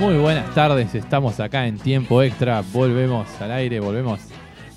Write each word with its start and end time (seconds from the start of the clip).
Muy 0.00 0.16
buenas 0.16 0.54
tardes, 0.54 0.94
estamos 0.94 1.38
acá 1.40 1.66
en 1.66 1.76
tiempo 1.76 2.22
extra, 2.22 2.62
volvemos 2.72 3.28
al 3.38 3.52
aire, 3.52 3.80
volvemos 3.80 4.18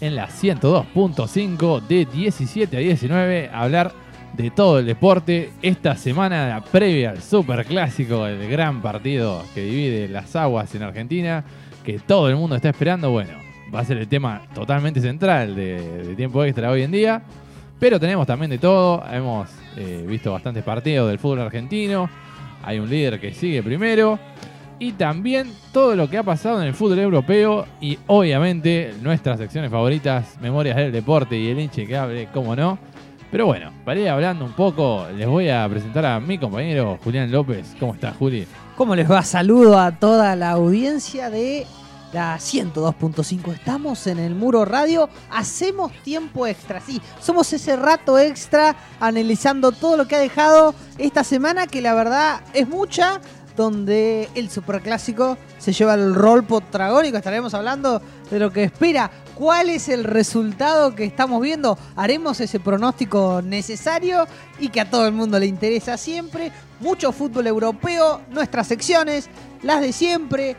en 0.02 0.18
la 0.18 0.28
102.5 0.28 1.88
de 1.88 2.04
17 2.04 2.76
a 2.76 2.80
19 2.82 3.50
a 3.54 3.62
hablar 3.62 3.94
de 4.34 4.52
todo 4.52 4.80
el 4.80 4.86
deporte. 4.86 5.52
Esta 5.62 5.96
semana 5.96 6.50
la 6.50 6.62
previa 6.62 7.12
al 7.12 7.22
Super 7.22 7.66
Clásico, 7.66 8.28
el 8.28 8.50
gran 8.50 8.82
partido 8.82 9.42
que 9.56 9.64
divide 9.64 10.10
las 10.10 10.36
aguas 10.36 10.76
en 10.76 10.84
Argentina, 10.84 11.46
que 11.86 12.00
todo 12.00 12.28
el 12.28 12.36
mundo 12.36 12.58
está 12.58 12.68
esperando, 12.68 13.10
bueno, 13.10 13.32
va 13.74 13.80
a 13.80 13.86
ser 13.86 14.00
el 14.00 14.10
tema 14.10 14.42
totalmente 14.54 15.00
central 15.00 15.56
de, 15.56 16.04
de 16.04 16.16
tiempo 16.16 16.44
extra 16.44 16.70
hoy 16.70 16.82
en 16.82 16.92
día. 16.92 17.24
Pero 17.80 17.98
tenemos 17.98 18.28
también 18.28 18.52
de 18.52 18.58
todo, 18.58 19.02
hemos 19.10 19.50
eh, 19.78 20.04
visto 20.06 20.34
bastantes 20.34 20.66
partidos 20.66 21.08
del 21.08 21.18
fútbol 21.18 21.40
argentino, 21.40 22.10
hay 22.62 22.78
un 22.80 22.90
líder 22.90 23.22
que 23.22 23.34
sigue 23.34 23.64
primero 23.64 24.20
y 24.84 24.92
también 24.92 25.50
todo 25.72 25.96
lo 25.96 26.10
que 26.10 26.18
ha 26.18 26.24
pasado 26.24 26.62
en 26.62 26.68
el 26.68 26.74
fútbol 26.74 27.00
europeo 27.00 27.66
y 27.80 27.98
obviamente 28.08 28.94
nuestras 29.02 29.40
secciones 29.40 29.72
favoritas, 29.72 30.38
Memorias 30.42 30.76
del 30.76 30.92
Deporte 30.92 31.38
y 31.38 31.48
el 31.48 31.60
hinche 31.60 31.88
que 31.88 31.96
hable, 31.96 32.28
cómo 32.34 32.54
no. 32.54 32.78
Pero 33.32 33.46
bueno, 33.46 33.72
para 33.86 34.00
ir 34.02 34.10
hablando 34.10 34.44
un 34.44 34.52
poco, 34.52 35.08
les 35.16 35.26
voy 35.26 35.48
a 35.48 35.68
presentar 35.70 36.06
a 36.06 36.20
mi 36.20 36.38
compañero 36.38 37.00
Julián 37.02 37.32
López. 37.32 37.74
¿Cómo 37.80 37.94
estás, 37.94 38.16
Juli? 38.18 38.46
¿Cómo 38.76 38.94
les 38.94 39.10
va? 39.10 39.24
Saludo 39.24 39.80
a 39.80 39.94
toda 39.94 40.36
la 40.36 40.52
audiencia 40.52 41.30
de 41.30 41.66
la 42.12 42.36
102.5. 42.38 43.54
Estamos 43.54 44.06
en 44.08 44.20
el 44.20 44.36
Muro 44.36 44.66
Radio. 44.66 45.10
Hacemos 45.32 45.94
tiempo 46.04 46.46
extra. 46.46 46.82
Sí, 46.82 47.02
somos 47.22 47.52
ese 47.54 47.78
rato 47.78 48.20
extra 48.20 48.76
analizando 49.00 49.72
todo 49.72 49.96
lo 49.96 50.08
que 50.08 50.18
ha 50.18 50.20
dejado 50.20 50.76
esta 50.98 51.24
semana, 51.24 51.68
que 51.68 51.82
la 51.82 51.94
verdad 51.94 52.42
es 52.54 52.68
mucha, 52.68 53.20
donde 53.56 54.30
el 54.36 54.50
superclásico 54.50 55.38
se 55.58 55.74
lleva 55.74 55.94
el 55.94 56.16
rol 56.16 56.44
potragónico. 56.44 57.18
Estaremos 57.18 57.54
hablando 57.54 58.02
de 58.30 58.40
lo 58.40 58.52
que 58.52 58.64
espera. 58.64 59.12
¿Cuál 59.36 59.70
es 59.70 59.90
el 59.90 60.04
resultado 60.04 60.96
que 60.96 61.06
estamos 61.06 61.42
viendo? 61.42 61.78
Haremos 61.96 62.40
ese 62.40 62.60
pronóstico 62.60 63.42
necesario 63.44 64.28
y 64.60 64.70
que 64.70 64.82
a 64.82 64.90
todo 64.90 65.08
el 65.08 65.14
mundo 65.14 65.40
le 65.40 65.48
interesa 65.48 65.98
siempre. 65.98 66.52
Mucho 66.80 67.12
fútbol 67.12 67.48
europeo, 67.48 68.22
nuestras 68.30 68.68
secciones, 68.68 69.30
las 69.62 69.82
de 69.82 69.94
siempre, 69.94 70.56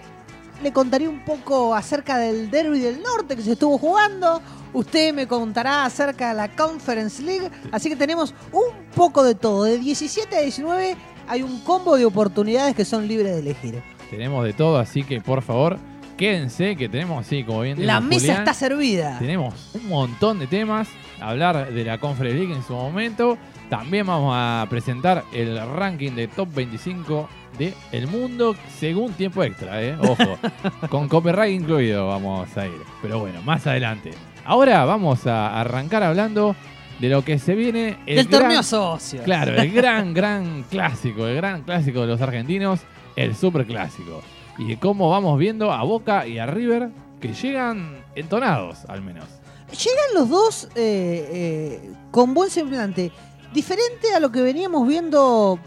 le 0.63 0.73
contaré 0.73 1.09
un 1.09 1.25
poco 1.25 1.75
acerca 1.75 2.17
del 2.17 2.51
Derby 2.51 2.81
del 2.81 3.03
Norte 3.03 3.37
que 3.37 3.43
se 3.43 3.53
estuvo 3.53 3.77
jugando. 3.79 4.41
Usted 4.73 5.13
me 5.15 5.29
contará 5.29 5.85
acerca 5.85 6.31
de 6.31 6.35
la 6.35 6.55
Conference 6.57 7.23
League. 7.23 7.51
Así 7.71 7.89
que 7.89 7.97
tenemos 7.97 8.35
un 8.51 8.87
poco 8.95 9.23
de 9.23 9.35
todo. 9.35 9.65
De 9.65 9.79
17 9.79 10.37
a 10.37 10.41
19 10.41 10.97
hay 11.29 11.43
un 11.43 11.61
combo 11.61 11.97
de 11.97 12.05
oportunidades 12.05 12.75
que 12.75 12.85
son 12.85 13.09
libres 13.09 13.35
de 13.35 13.41
elegir. 13.41 13.83
Tenemos 14.11 14.45
de 14.45 14.53
todo, 14.53 14.79
así 14.79 15.03
que 15.03 15.21
por 15.21 15.43
favor, 15.43 15.79
quédense 16.17 16.77
que 16.77 16.89
tenemos, 16.89 17.27
sí, 17.27 17.45
como 17.45 17.63
bien 17.63 17.87
La 17.87 18.01
mesa 18.01 18.21
Julián, 18.21 18.39
está 18.39 18.55
servida. 18.55 19.19
Tenemos 19.19 19.71
un 19.75 19.89
montón 19.89 20.39
de 20.39 20.47
temas, 20.47 20.89
hablar 21.21 21.73
de 21.73 21.85
la 21.85 21.99
Conference 21.99 22.39
League 22.39 22.55
en 22.55 22.63
su 22.63 22.75
momento. 22.75 23.39
También 23.71 24.07
vamos 24.07 24.35
a 24.37 24.67
presentar 24.69 25.25
el 25.33 25.59
ranking 25.77 26.13
de 26.13 26.29
top 26.29 26.49
25 26.55 27.29
de 27.59 27.73
el 27.93 28.07
mundo 28.09 28.55
según 28.79 29.13
tiempo 29.13 29.43
extra, 29.43 29.83
¿eh? 29.83 29.97
Ojo, 30.01 30.39
con 30.91 31.09
copyright 31.09 31.61
incluido 31.61 32.09
vamos 32.09 32.57
a 32.57 32.67
ir. 32.67 32.81
Pero 33.01 33.21
bueno, 33.21 33.41
más 33.43 33.67
adelante. 33.67 34.13
Ahora 34.45 34.85
vamos 34.85 35.27
a 35.27 35.59
arrancar 35.59 36.03
hablando 36.03 36.55
de 36.99 37.09
lo 37.09 37.25
que 37.25 37.39
se 37.39 37.55
viene. 37.55 37.99
El 38.07 38.17
Del 38.17 38.27
gran- 38.29 38.41
torneo 38.43 38.63
socio. 38.63 39.23
Claro, 39.23 39.55
el 39.57 39.73
gran, 39.73 40.15
gran 40.15 40.65
clásico, 40.71 41.27
el 41.27 41.37
gran 41.37 41.63
clásico 41.63 42.01
de 42.03 42.07
los 42.09 42.21
argentinos, 42.21 42.81
el 43.17 43.35
super 43.35 43.67
clásico. 43.67 44.23
Y 44.59 44.69
de 44.69 44.79
cómo 44.79 45.11
vamos 45.11 45.39
viendo 45.39 45.73
a 45.73 45.83
Boca 45.83 46.27
y 46.27 46.39
a 46.39 46.47
River 46.47 46.91
que 47.21 47.33
llegan 47.33 48.05
entonados, 48.15 48.85
al 48.89 49.03
menos. 49.03 49.25
Llegan 49.71 50.15
los 50.15 50.29
dos 50.29 50.65
eh, 50.77 51.81
eh, 51.87 51.91
con 52.11 52.35
buen 52.35 52.51
semblante. 52.51 53.11
Diferente 53.53 54.15
a 54.15 54.21
lo 54.21 54.31
que 54.31 54.41
veníamos 54.43 54.87
viendo 54.87 55.59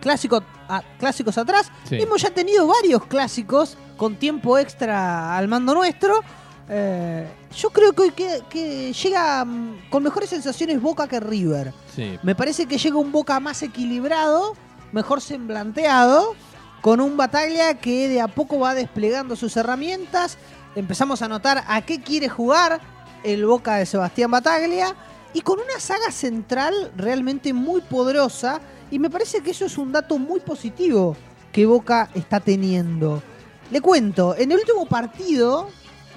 clásico, 0.00 0.42
a- 0.68 0.82
clásicos 0.98 1.38
atrás. 1.38 1.70
Sí. 1.84 1.96
Hemos 2.00 2.22
ya 2.22 2.30
tenido 2.30 2.66
varios 2.66 3.04
clásicos 3.06 3.76
con 3.96 4.16
tiempo 4.16 4.58
extra 4.58 5.36
al 5.36 5.46
mando 5.46 5.74
nuestro. 5.74 6.20
Eh, 6.68 7.28
yo 7.54 7.70
creo 7.70 7.92
que 7.92 8.02
hoy 8.02 8.10
que, 8.12 8.42
que 8.48 8.92
llega 8.92 9.44
mm, 9.44 9.90
con 9.90 10.02
mejores 10.02 10.30
sensaciones 10.30 10.80
Boca 10.80 11.06
que 11.06 11.20
River. 11.20 11.72
Sí, 11.94 12.18
Me 12.22 12.34
parece 12.34 12.66
que 12.66 12.78
llega 12.78 12.96
un 12.96 13.12
Boca 13.12 13.38
más 13.40 13.62
equilibrado, 13.62 14.54
mejor 14.92 15.20
semblanteado, 15.20 16.34
con 16.80 17.00
un 17.00 17.16
Bataglia 17.16 17.74
que 17.74 18.08
de 18.08 18.20
a 18.20 18.28
poco 18.28 18.58
va 18.58 18.74
desplegando 18.74 19.36
sus 19.36 19.56
herramientas. 19.56 20.38
Empezamos 20.74 21.22
a 21.22 21.28
notar 21.28 21.64
a 21.66 21.82
qué 21.82 22.00
quiere 22.00 22.28
jugar 22.28 22.80
el 23.22 23.44
Boca 23.46 23.76
de 23.76 23.86
Sebastián 23.86 24.30
Bataglia 24.30 24.94
y 25.34 25.40
con 25.42 25.58
una 25.58 25.78
saga 25.78 26.10
central 26.10 26.92
realmente 26.96 27.52
muy 27.52 27.80
poderosa. 27.82 28.60
Y 28.90 28.98
me 28.98 29.10
parece 29.10 29.40
que 29.40 29.52
eso 29.52 29.64
es 29.64 29.78
un 29.78 29.92
dato 29.92 30.18
muy 30.18 30.40
positivo 30.40 31.16
que 31.52 31.66
Boca 31.66 32.10
está 32.14 32.40
teniendo. 32.40 33.22
Le 33.70 33.80
cuento, 33.80 34.34
en 34.36 34.52
el 34.52 34.58
último 34.58 34.86
partido 34.86 35.68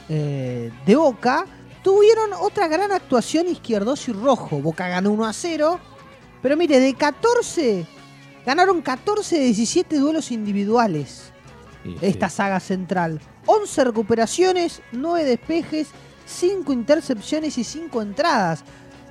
eh, 0.10 0.72
de 0.86 0.96
Boca 0.96 1.46
tuvieron 1.84 2.34
otra 2.34 2.68
gran 2.68 2.92
actuación 2.92 3.48
izquierdos 3.48 4.08
y 4.08 4.14
rojo. 4.14 4.60
Boca 4.60 4.88
ganó 4.88 5.12
1 5.12 5.26
a 5.26 5.34
0. 5.34 5.80
Pero 6.42 6.58
mire, 6.58 6.80
de 6.80 6.94
14, 6.94 7.86
ganaron 8.46 8.82
14 8.82 9.38
de 9.38 9.46
17 9.46 9.98
duelos 9.98 10.32
individuales 10.32 11.32
sí. 11.84 11.96
esta 12.02 12.30
saga 12.30 12.60
central. 12.60 13.20
11 13.46 13.84
recuperaciones, 13.84 14.82
9 14.92 15.24
despejes, 15.26 15.90
5 16.26 16.74
intercepciones 16.74 17.58
y 17.58 17.64
5 17.64 18.02
entradas. 18.02 18.64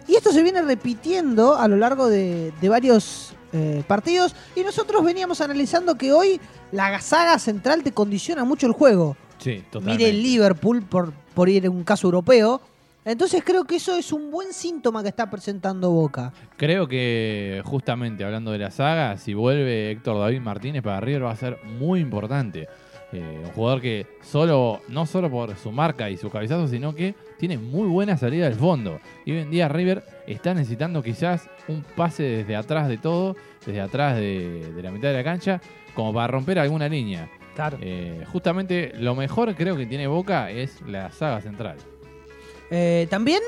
Y 0.07 0.17
esto 0.17 0.33
se 0.33 0.43
viene 0.43 0.63
repitiendo 0.63 1.57
a 1.57 1.67
lo 1.67 1.77
largo 1.77 2.09
de, 2.09 2.53
de 2.61 2.69
varios 2.69 3.35
eh, 3.53 3.85
partidos. 3.87 4.35
Y 4.57 4.65
nosotros 4.65 5.05
veníamos 5.05 5.41
analizando 5.41 5.97
que 5.97 6.13
hoy 6.13 6.41
la 6.73 7.01
saga 7.01 7.39
central 7.39 7.85
te 7.85 7.93
condiciona 7.93 8.45
mucho 8.45 8.67
el 8.67 8.73
juego. 8.73 9.17
Sí, 9.45 9.63
totalmente. 9.71 10.05
Mire 10.05 10.09
el 10.09 10.23
Liverpool 10.23 10.83
por, 10.83 11.13
por 11.35 11.51
ir 11.51 11.67
en 11.67 11.73
un 11.73 11.85
caso 11.85 12.07
europeo. 12.07 12.63
Entonces 13.05 13.43
creo 13.45 13.65
que 13.65 13.77
eso 13.77 13.95
es 13.99 14.11
un 14.11 14.31
buen 14.31 14.55
síntoma 14.55 15.03
que 15.03 15.11
está 15.11 15.29
presentando 15.29 15.91
Boca. 15.91 16.33
Creo 16.57 16.89
que 16.89 17.61
justamente 17.63 18.25
hablando 18.25 18.53
de 18.53 18.59
la 18.59 18.71
saga, 18.71 19.19
si 19.19 19.35
vuelve 19.35 19.91
Héctor 19.91 20.19
David 20.19 20.41
Martínez 20.41 20.83
para 20.83 20.99
River 21.01 21.27
va 21.27 21.33
a 21.33 21.37
ser 21.37 21.59
muy 21.79 22.01
importante. 22.01 22.69
Eh, 23.13 23.43
un 23.45 23.51
jugador 23.51 23.83
que 23.83 24.07
solo, 24.23 24.81
no 24.89 25.05
solo 25.05 25.31
por 25.31 25.55
su 25.59 25.71
marca 25.71 26.09
y 26.09 26.17
su 26.17 26.31
cabezazo, 26.31 26.67
sino 26.67 26.95
que 26.95 27.15
tiene 27.39 27.59
muy 27.59 27.87
buena 27.87 28.17
salida 28.17 28.47
del 28.47 28.59
fondo. 28.59 28.99
Y 29.27 29.33
hoy 29.33 29.41
en 29.41 29.51
día 29.51 29.69
River 29.69 30.03
está 30.27 30.55
necesitando 30.55 31.03
quizás 31.03 31.51
un 31.69 31.85
pase 31.95 32.23
desde 32.23 32.57
atrás 32.57 32.89
de 32.89 32.97
todo, 32.97 33.37
desde 33.67 33.83
atrás 33.83 34.17
de, 34.17 34.73
de 34.73 34.83
la 34.83 34.91
mitad 34.91 35.09
de 35.09 35.15
la 35.15 35.25
cancha, 35.25 35.61
como 35.95 36.15
para 36.15 36.29
romper 36.29 36.59
alguna 36.59 36.89
línea. 36.89 37.29
Claro. 37.55 37.79
Eh, 37.81 38.25
justamente 38.33 38.93
lo 38.97 39.15
mejor 39.15 39.55
creo 39.55 39.77
que 39.77 39.87
tiene 39.87 40.07
Boca 40.07 40.51
es 40.51 40.81
la 40.87 41.11
saga 41.11 41.41
central. 41.41 41.77
Eh, 42.71 43.07
también 43.11 43.41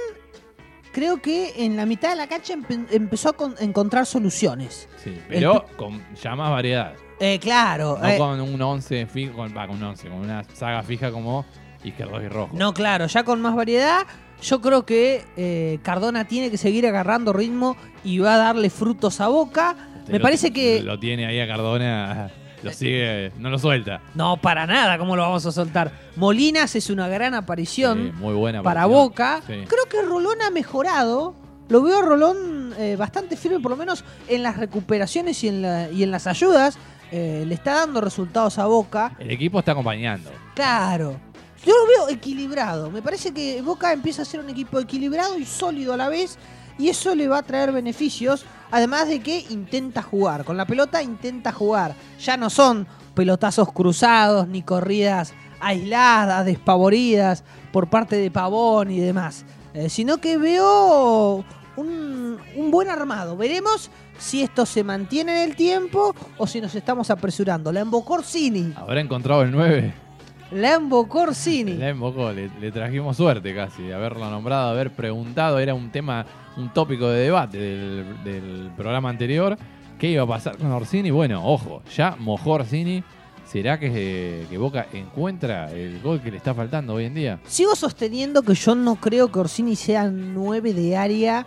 creo 0.93 1.21
que 1.21 1.65
en 1.65 1.77
la 1.77 1.87
mitad 1.87 2.11
de 2.11 2.17
la 2.17 2.27
cancha 2.27 2.55
empe- 2.55 2.87
empezó 2.91 3.31
a 3.31 3.33
con- 3.35 3.55
encontrar 3.61 4.07
soluciones. 4.07 4.89
Sí, 5.03 5.19
pero 5.29 5.65
con 5.77 6.03
ya 6.23 6.35
más 6.37 6.51
variedad. 6.51 6.95
Eh, 7.19 7.39
claro. 7.39 7.99
No 8.01 8.09
eh, 8.09 8.19
con 8.19 8.41
un 8.41 8.61
11 8.61 9.07
fijo, 9.07 9.37
con, 9.37 9.57
va, 9.57 9.67
con 9.67 9.77
un 9.77 9.83
11, 9.85 10.09
con 10.09 10.19
una 10.19 10.45
saga 10.55 10.83
fija 10.83 11.11
como 11.11 11.45
izquierdo 11.83 12.23
y 12.23 12.29
rojo. 12.29 12.51
No, 12.57 12.73
claro, 12.75 13.07
ya 13.07 13.25
con 13.25 13.41
más 13.41 13.55
variedad. 13.55 14.07
Yo 14.43 14.61
creo 14.61 14.85
que 14.85 15.25
eh, 15.37 15.79
Cardona 15.83 16.27
tiene 16.29 16.51
que 16.51 16.59
seguir 16.59 16.87
agarrando 16.87 17.33
ritmo 17.33 17.75
y 18.05 18.19
va 18.19 18.35
a 18.35 18.39
darle 18.39 18.69
frutos 18.69 19.21
a 19.21 19.29
Boca. 19.29 19.75
Usted 20.01 20.13
Me 20.13 20.19
lo- 20.19 20.23
parece 20.23 20.53
que... 20.53 20.83
Lo 20.83 20.99
tiene 20.99 21.27
ahí 21.27 21.41
a 21.41 21.47
Cardona, 21.49 22.31
lo 22.67 22.73
sigue, 22.77 23.33
no 23.39 23.51
lo 23.51 23.59
suelta. 23.59 24.01
No, 24.15 24.37
para 24.37 24.67
nada, 24.67 24.99
¿cómo 24.99 25.17
lo 25.17 25.23
vamos 25.23 25.45
a 25.47 25.53
soltar? 25.53 25.91
Molinas 26.17 26.75
es 26.77 26.91
una 26.91 27.09
gran 27.09 27.35
aparición. 27.35 28.13
Sí, 28.15 28.21
muy 28.21 28.35
buena 28.35 28.63
para 28.63 28.83
aparición. 28.83 29.05
Boca. 29.09 29.41
Sí. 29.47 29.55
Creo 29.69 29.85
que 29.91 30.03
Rolón 30.03 30.41
ha 30.43 30.51
mejorado. 30.51 31.35
Lo 31.69 31.83
veo 31.83 31.99
a 31.99 32.03
Rolón 32.03 32.75
eh, 32.79 32.95
bastante 32.97 33.37
firme, 33.37 33.59
por 33.59 33.73
lo 33.73 33.77
menos 33.77 34.05
en 34.29 34.43
las 34.45 34.57
recuperaciones 34.57 35.43
y 35.43 35.49
en, 35.49 35.63
la- 35.63 35.91
y 35.91 36.03
en 36.03 36.11
las 36.11 36.27
ayudas. 36.27 36.79
Eh, 37.13 37.45
le 37.47 37.55
está 37.55 37.75
dando 37.75 38.01
resultados 38.01 38.59
a 38.59 38.67
Boca. 38.67 39.13
El 39.19 39.31
equipo 39.31 39.59
está 39.61 39.73
acompañando. 39.73 40.31
Claro. 40.55 41.17
Yo 41.65 41.73
lo 41.73 41.87
veo 42.07 42.17
equilibrado. 42.17 42.91
Me 42.91 43.03
parece 43.03 43.33
que 43.33 43.61
Boca 43.63 43.93
empieza 43.93 44.23
a 44.23 44.25
ser 44.25 44.41
un 44.41 44.49
equipo 44.51 44.79
equilibrado 44.79 45.37
y 45.39 45.45
sólido 45.45 45.95
a 45.95 45.97
la 45.97 46.09
vez. 46.09 46.39
Y 46.79 46.89
eso 46.89 47.15
le 47.15 47.27
va 47.29 47.39
a 47.39 47.43
traer 47.43 47.73
beneficios. 47.73 48.45
Además 48.71 49.09
de 49.09 49.21
que 49.21 49.45
intenta 49.51 50.03
jugar. 50.03 50.45
Con 50.45 50.57
la 50.57 50.67
pelota 50.67 51.03
intenta 51.03 51.53
jugar. 51.53 51.95
Ya 52.21 52.37
no 52.37 52.51
son 52.51 52.87
pelotazos 53.15 53.73
cruzados 53.73 54.47
ni 54.49 54.63
corridas 54.63 55.35
aisladas, 55.61 56.45
despavoridas 56.45 57.45
por 57.73 57.89
parte 57.89 58.17
de 58.17 58.31
Pavón 58.31 58.91
y 58.91 59.01
demás. 59.01 59.45
Eh, 59.75 59.89
sino 59.89 60.19
que 60.19 60.39
veo 60.39 61.45
un, 61.77 62.39
un 62.57 62.71
buen 62.71 62.89
armado. 62.89 63.37
Veremos 63.37 63.91
si 64.19 64.43
esto 64.43 64.67
se 64.67 64.85
mantiene 64.85 65.43
en 65.43 65.51
el 65.51 65.57
tiempo 65.57 66.15
o 66.39 66.47
si 66.47 66.61
nos 66.61 66.75
estamos 66.75 67.11
apresurando. 67.11 67.73
La 67.73 67.81
embocó 67.81 68.15
Orsini. 68.15 68.73
¿Habrá 68.77 69.01
encontrado 69.01 69.43
el 69.43 69.53
9? 69.53 70.06
La 70.51 70.75
embocó 70.75 71.23
Orsini. 71.23 71.75
La 71.75 71.89
embocó, 71.89 72.31
le, 72.33 72.51
le 72.61 72.71
trajimos 72.71 73.17
suerte 73.17 73.55
casi 73.55 73.83
de 73.83 73.95
haberlo 73.95 74.31
nombrado, 74.31 74.71
haber 74.71 74.93
preguntado. 74.93 75.59
Era 75.59 75.75
un 75.75 75.91
tema, 75.91 76.25
un 76.57 76.73
tópico 76.73 77.09
de 77.09 77.25
debate 77.25 77.59
del, 77.59 78.25
del 78.25 78.71
programa 78.77 79.09
anterior. 79.09 79.57
¿Qué 79.99 80.11
iba 80.11 80.23
a 80.23 80.27
pasar 80.27 80.57
con 80.57 80.71
Orsini? 80.71 81.11
Bueno, 81.11 81.45
ojo, 81.45 81.83
ya 81.95 82.17
mojó 82.19 82.53
Orsini. 82.53 83.03
¿Será 83.47 83.79
que, 83.79 84.45
que 84.51 84.59
Boca 84.59 84.87
encuentra 84.93 85.71
el 85.73 86.01
gol 86.01 86.21
que 86.21 86.33
le 86.33 86.37
está 86.37 86.53
faltando 86.53 86.95
hoy 86.95 87.05
en 87.05 87.15
día? 87.15 87.41
Sigo 87.47 87.77
sosteniendo 87.77 88.43
que 88.43 88.55
yo 88.55 88.75
no 88.75 88.97
creo 88.97 89.31
que 89.31 89.39
Orsini 89.39 89.77
sea 89.77 90.11
9 90.11 90.75
de 90.75 90.97
área 90.97 91.47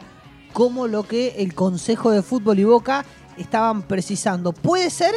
como 0.54 0.88
lo 0.88 1.04
que 1.04 1.36
el 1.38 1.54
Consejo 1.54 2.12
de 2.12 2.22
Fútbol 2.24 2.60
y 2.60 2.64
Boca 2.64 3.06
estaban 3.38 3.84
precisando. 3.84 4.54
Puede 4.54 4.90
ser 4.90 5.14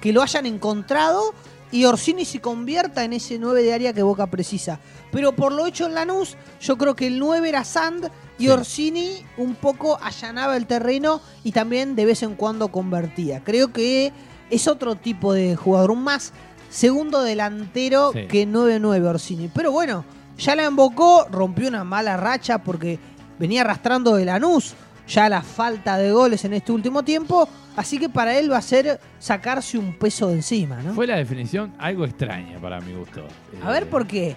que 0.00 0.12
lo 0.12 0.22
hayan 0.22 0.46
encontrado 0.46 1.34
y 1.76 1.84
Orsini 1.84 2.24
se 2.24 2.40
convierta 2.40 3.04
en 3.04 3.12
ese 3.12 3.38
9 3.38 3.62
de 3.62 3.74
área 3.74 3.92
que 3.92 4.02
Boca 4.02 4.26
precisa. 4.28 4.80
Pero 5.12 5.32
por 5.32 5.52
lo 5.52 5.66
hecho 5.66 5.86
en 5.86 5.94
Lanús, 5.94 6.36
yo 6.60 6.78
creo 6.78 6.96
que 6.96 7.06
el 7.06 7.18
9 7.18 7.48
era 7.48 7.64
Sand 7.64 8.10
y 8.38 8.44
Sí. 8.44 8.48
Orsini 8.48 9.24
un 9.36 9.54
poco 9.54 9.98
allanaba 10.02 10.56
el 10.56 10.66
terreno 10.66 11.20
y 11.44 11.52
también 11.52 11.94
de 11.94 12.06
vez 12.06 12.22
en 12.22 12.34
cuando 12.34 12.68
convertía. 12.68 13.44
Creo 13.44 13.72
que 13.72 14.12
es 14.50 14.68
otro 14.68 14.94
tipo 14.96 15.32
de 15.34 15.54
jugador, 15.56 15.90
un 15.90 16.02
más 16.02 16.32
segundo 16.70 17.22
delantero 17.22 18.12
Sí. 18.12 18.26
que 18.26 18.46
9-9 18.46 19.06
Orsini. 19.06 19.48
Pero 19.48 19.70
bueno, 19.72 20.04
ya 20.38 20.56
la 20.56 20.64
embocó, 20.64 21.26
rompió 21.30 21.68
una 21.68 21.84
mala 21.84 22.16
racha 22.16 22.58
porque 22.62 22.98
venía 23.38 23.60
arrastrando 23.62 24.16
de 24.16 24.24
Lanús 24.24 24.74
ya 25.06 25.28
la 25.28 25.42
falta 25.42 25.96
de 25.98 26.10
goles 26.12 26.44
en 26.44 26.54
este 26.54 26.72
último 26.72 27.02
tiempo. 27.02 27.48
Así 27.76 27.98
que 27.98 28.08
para 28.08 28.38
él 28.38 28.50
va 28.50 28.58
a 28.58 28.62
ser 28.62 28.98
sacarse 29.18 29.76
un 29.78 29.92
peso 29.98 30.28
de 30.28 30.34
encima, 30.36 30.82
¿no? 30.82 30.94
Fue 30.94 31.06
la 31.06 31.16
definición 31.16 31.74
algo 31.78 32.04
extraña 32.04 32.58
para 32.58 32.80
mi 32.80 32.92
gusto. 32.94 33.22
A 33.62 33.70
ver 33.70 33.82
Eh, 33.84 33.86
por 33.86 34.06
qué. 34.06 34.34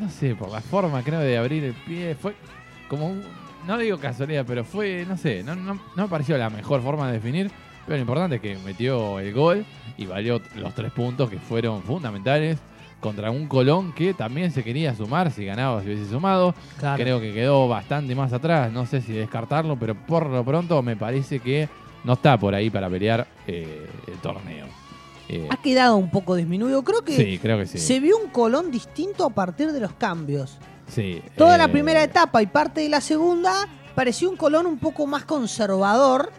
No 0.00 0.08
sé, 0.10 0.34
por 0.34 0.50
la 0.50 0.60
forma 0.60 1.02
creo 1.02 1.20
de 1.20 1.36
abrir 1.38 1.64
el 1.64 1.74
pie. 1.74 2.14
Fue 2.14 2.34
como 2.88 3.08
un, 3.08 3.22
no 3.66 3.78
digo 3.78 3.98
casualidad, 3.98 4.44
pero 4.46 4.64
fue, 4.64 5.04
no 5.08 5.16
sé, 5.16 5.42
no, 5.42 5.54
no, 5.54 5.74
no 5.74 6.02
me 6.02 6.08
pareció 6.08 6.36
la 6.38 6.50
mejor 6.50 6.82
forma 6.82 7.06
de 7.06 7.14
definir. 7.14 7.50
Pero 7.86 7.96
lo 7.96 8.02
importante 8.02 8.36
es 8.36 8.42
que 8.42 8.56
metió 8.64 9.18
el 9.20 9.32
gol 9.32 9.64
y 9.96 10.06
valió 10.06 10.40
los 10.56 10.74
tres 10.74 10.92
puntos 10.92 11.30
que 11.30 11.38
fueron 11.38 11.82
fundamentales 11.82 12.58
contra 13.00 13.30
un 13.30 13.46
Colón 13.48 13.92
que 13.92 14.14
también 14.14 14.52
se 14.52 14.62
quería 14.62 14.94
sumar 14.94 15.32
si 15.32 15.44
ganaba, 15.44 15.80
si 15.82 15.88
hubiese 15.88 16.10
sumado. 16.10 16.54
Claro. 16.78 17.02
Creo 17.02 17.20
que 17.20 17.32
quedó 17.32 17.66
bastante 17.66 18.14
más 18.14 18.32
atrás, 18.32 18.70
no 18.70 18.86
sé 18.86 19.00
si 19.00 19.12
descartarlo, 19.12 19.76
pero 19.78 19.94
por 19.94 20.26
lo 20.26 20.44
pronto 20.44 20.82
me 20.82 20.96
parece 20.96 21.40
que 21.40 21.68
no 22.04 22.14
está 22.14 22.38
por 22.38 22.54
ahí 22.54 22.70
para 22.70 22.88
pelear 22.88 23.26
eh, 23.46 23.88
el 24.06 24.14
torneo. 24.18 24.66
Eh, 25.28 25.48
Ha 25.50 25.56
quedado 25.56 25.96
un 25.96 26.10
poco 26.10 26.34
disminuido. 26.34 26.82
Creo 26.82 27.02
que 27.02 27.16
sí, 27.16 27.38
creo 27.38 27.58
que 27.58 27.66
sí. 27.66 27.78
se 27.78 28.00
vio 28.00 28.18
un 28.18 28.30
Colón 28.30 28.70
distinto 28.70 29.24
a 29.24 29.30
partir 29.30 29.72
de 29.72 29.80
los 29.80 29.92
cambios. 29.92 30.58
sí 30.88 31.22
Toda 31.36 31.56
la 31.56 31.64
eh, 31.64 31.68
primera 31.68 32.02
etapa 32.02 32.42
y 32.42 32.46
parte 32.46 32.80
de 32.80 32.88
la 32.88 33.00
segunda 33.00 33.68
pareció 33.94 34.30
un 34.30 34.36
Colón 34.36 34.66
un 34.66 34.78
poco 34.78 35.06
más 35.06 35.24
conservador, 35.24 36.32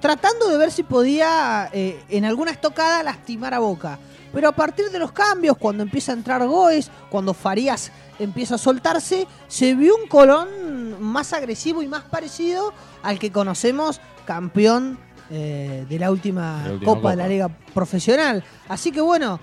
tratando 0.00 0.48
de 0.48 0.58
ver 0.58 0.70
si 0.70 0.82
podía 0.82 1.68
en 1.72 2.24
alguna 2.24 2.50
estocada 2.50 3.02
lastimar 3.02 3.54
a 3.54 3.58
Boca. 3.58 3.98
Pero 4.32 4.48
a 4.48 4.52
partir 4.52 4.90
de 4.90 4.98
los 4.98 5.12
cambios, 5.12 5.56
cuando 5.56 5.82
empieza 5.82 6.12
a 6.12 6.14
entrar 6.14 6.46
Goes, 6.46 6.90
cuando 7.10 7.34
Farías 7.34 7.90
empieza 8.18 8.56
a 8.56 8.58
soltarse, 8.58 9.26
se 9.46 9.74
vio 9.74 9.96
un 9.96 10.08
Colón 10.08 11.00
más 11.02 11.32
agresivo 11.32 11.82
y 11.82 11.88
más 11.88 12.02
parecido 12.04 12.72
al 13.02 13.18
que 13.18 13.32
conocemos 13.32 14.00
campeón 14.26 14.98
eh, 15.30 15.86
de 15.88 15.98
la 15.98 16.10
última, 16.10 16.62
la 16.64 16.72
última 16.72 16.94
Copa 16.94 17.10
de 17.10 17.16
la 17.16 17.22
Copa. 17.24 17.32
Liga 17.32 17.48
Profesional. 17.74 18.44
Así 18.68 18.92
que 18.92 19.00
bueno, 19.00 19.40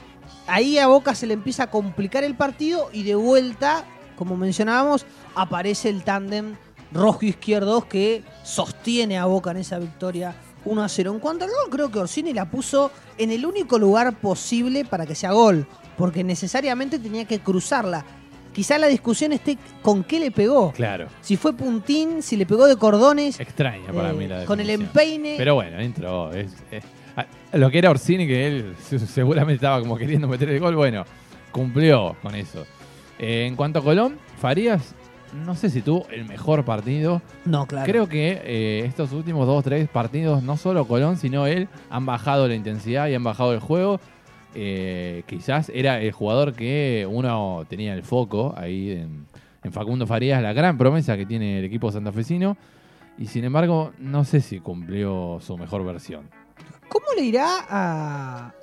ahí 0.48 0.78
a 0.78 0.88
Boca 0.88 1.16
se 1.16 1.28
le 1.28 1.34
empieza 1.34 1.64
a 1.64 1.72
complicar 1.72 2.24
el 2.24 2.36
partido 2.36 2.90
y 2.92 3.04
de 3.04 3.16
vuelta, 3.16 3.86
como 4.16 4.38
mencionábamos, 4.38 5.06
aparece 5.36 5.90
el 5.90 6.04
tándem 6.04 6.56
rojo-izquierdo 6.92 7.88
que 7.88 8.24
sostiene 8.44 9.18
a 9.18 9.26
Boca 9.26 9.52
en 9.52 9.58
esa 9.58 9.80
victoria 9.80 10.36
1 10.66 10.84
a 10.84 10.90
0. 10.90 11.12
En 11.14 11.20
cuanto 11.20 11.46
al 11.46 11.52
gol, 11.52 11.70
creo 11.72 11.90
que 11.92 12.00
Orsini 12.00 12.34
la 12.34 12.46
puso 12.50 12.92
en 13.18 13.32
el 13.32 13.46
único 13.46 13.78
lugar 13.80 14.14
posible 14.20 14.84
para 14.86 15.06
que 15.06 15.16
sea 15.16 15.32
gol, 15.32 15.66
porque 15.98 16.24
necesariamente 16.24 17.00
tenía 17.00 17.26
que 17.26 17.40
cruzarla. 17.40 18.04
Quizá 18.54 18.78
la 18.78 18.88
discusión 18.88 19.34
esté 19.34 19.58
con 19.82 20.04
qué 20.04 20.18
le 20.20 20.32
pegó. 20.32 20.72
Claro, 20.72 21.08
Si 21.22 21.36
fue 21.36 21.54
puntín, 21.54 22.22
si 22.24 22.38
le 22.38 22.46
pegó 22.46 22.68
de 22.68 22.78
cordones, 22.78 23.38
extraña 23.40 23.92
para 23.92 24.12
eh, 24.12 24.14
mí 24.14 24.28
la 24.28 24.46
con 24.46 24.60
el 24.62 24.68
definición. 24.68 24.90
empeine. 24.98 25.36
Pero 25.38 25.56
bueno, 25.56 25.80
entró. 25.80 26.32
es- 26.34 26.54
es- 26.72 26.84
a- 27.18 27.58
lo 27.58 27.70
que 27.70 27.78
era 27.80 27.90
Orsini, 27.92 28.26
que 28.26 28.48
él 28.48 28.76
se- 28.90 29.00
seguramente 29.00 29.56
estaba 29.56 29.80
como 29.82 29.98
queriendo 29.98 30.28
meter 30.30 30.50
el 30.50 30.60
gol, 30.62 30.76
bueno, 30.76 31.04
cumplió 31.52 32.16
con 32.22 32.34
eso. 32.36 32.66
Eh, 33.20 33.46
en 33.46 33.56
cuanto 33.58 33.80
a 33.80 33.84
Colón, 33.84 34.18
Farías, 34.40 34.94
no 35.34 35.56
sé 35.56 35.70
si 35.70 35.82
tuvo 35.82 36.08
el 36.12 36.26
mejor 36.26 36.66
partido. 36.66 37.22
no, 37.46 37.66
claro. 37.66 37.86
Creo 37.86 38.08
que 38.08 38.42
eh, 38.44 38.86
estos 38.86 39.12
últimos 39.12 39.48
dos 39.48 39.64
tres 39.64 39.90
partidos, 39.90 40.44
no 40.44 40.58
solo 40.58 40.88
Colón, 40.88 41.18
sino 41.18 41.48
él, 41.48 41.68
han 41.90 42.06
bajado 42.06 42.48
la 42.48 42.56
intensidad 42.56 43.08
y 43.08 43.16
han 43.16 43.24
bajado 43.24 43.54
el 43.54 43.60
juego. 43.60 44.00
Eh, 44.54 45.24
quizás 45.28 45.70
era 45.74 46.00
el 46.00 46.12
jugador 46.12 46.54
que 46.54 47.08
uno 47.10 47.66
tenía 47.68 47.94
el 47.94 48.04
foco 48.04 48.54
ahí 48.58 48.92
en, 48.92 49.26
en 49.64 49.72
Facundo 49.74 50.08
Farías, 50.08 50.42
la 50.42 50.54
gran 50.54 50.78
promesa 50.78 51.18
que 51.18 51.26
tiene 51.26 51.60
el 51.60 51.66
equipo 51.66 51.92
santafesino. 51.92 52.56
Y 53.18 53.28
sin 53.28 53.46
embargo, 53.46 53.94
no 54.00 54.24
sé 54.26 54.42
si 54.42 54.60
cumplió 54.60 55.40
su 55.42 55.58
mejor 55.58 55.86
versión. 55.86 56.30
¿Cómo 56.90 57.06
le 57.16 57.24
irá 57.24 57.66
a 57.70 58.54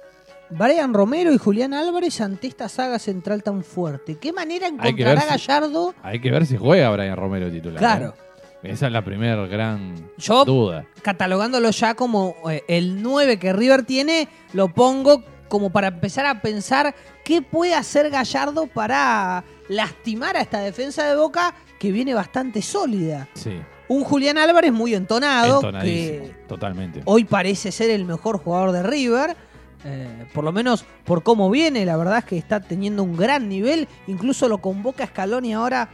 Brian 0.59 0.93
Romero 0.95 1.33
y 1.33 1.39
Julián 1.39 1.75
Álvarez 1.75 2.21
ante 2.21 2.47
esta 2.47 2.69
saga 2.69 2.99
central 2.99 3.43
tan 3.43 3.63
fuerte? 3.65 4.17
¿Qué 4.19 4.33
manera 4.33 4.67
Hay 4.67 4.91
encontrará 4.91 5.23
si- 5.23 5.29
Gallardo? 5.29 5.95
Hay 6.03 6.21
que 6.21 6.31
ver 6.31 6.47
si 6.47 6.57
juega 6.57 6.91
Brian 6.91 7.17
Romero 7.17 7.51
titular. 7.51 7.79
Claro. 7.79 8.15
¿eh? 8.63 8.71
Esa 8.73 8.87
es 8.87 8.93
la 8.93 9.05
primera 9.05 9.45
gran 9.47 10.11
Yo, 10.19 10.45
duda. 10.45 10.85
catalogándolo 11.03 11.71
ya 11.71 11.95
como 11.95 12.35
eh, 12.51 12.63
el 12.69 13.03
9 13.03 13.39
que 13.39 13.53
River 13.53 13.85
tiene, 13.85 14.29
lo 14.53 14.69
pongo 14.73 15.25
como 15.49 15.71
para 15.71 15.89
empezar 15.89 16.27
a 16.27 16.41
pensar 16.41 16.95
qué 17.25 17.43
puede 17.43 17.75
hacer 17.75 18.09
Gallardo 18.11 18.67
para 18.69 19.45
lastimar 19.69 20.37
a 20.37 20.41
esta 20.41 20.61
defensa 20.61 21.05
de 21.05 21.17
Boca 21.17 21.55
que 21.79 21.91
viene 21.93 22.15
bastante 22.15 22.63
sólida. 22.63 23.29
Sí, 23.35 23.61
Un 23.89 24.05
Julián 24.05 24.39
Álvarez 24.39 24.73
muy 24.73 24.95
entonado, 24.95 25.61
que 25.83 26.33
Totalmente. 26.49 27.03
hoy 27.05 27.25
parece 27.25 27.73
ser 27.73 27.91
el 27.91 28.05
mejor 28.07 28.39
jugador 28.39 28.73
de 28.73 28.83
River. 28.85 29.37
Eh, 29.85 30.27
por 30.33 30.45
lo 30.45 30.53
menos 30.53 30.85
por 31.05 31.23
cómo 31.23 31.51
viene, 31.51 31.85
la 31.85 31.97
verdad 31.97 32.19
es 32.19 32.25
que 32.25 32.39
está 32.39 32.61
teniendo 32.61 33.03
un 33.03 33.17
gran 33.17 33.49
nivel. 33.49 33.89
Incluso 34.07 34.49
lo 34.49 34.59
convoca 34.59 35.07
Scaloni 35.07 35.53
ahora 35.55 35.89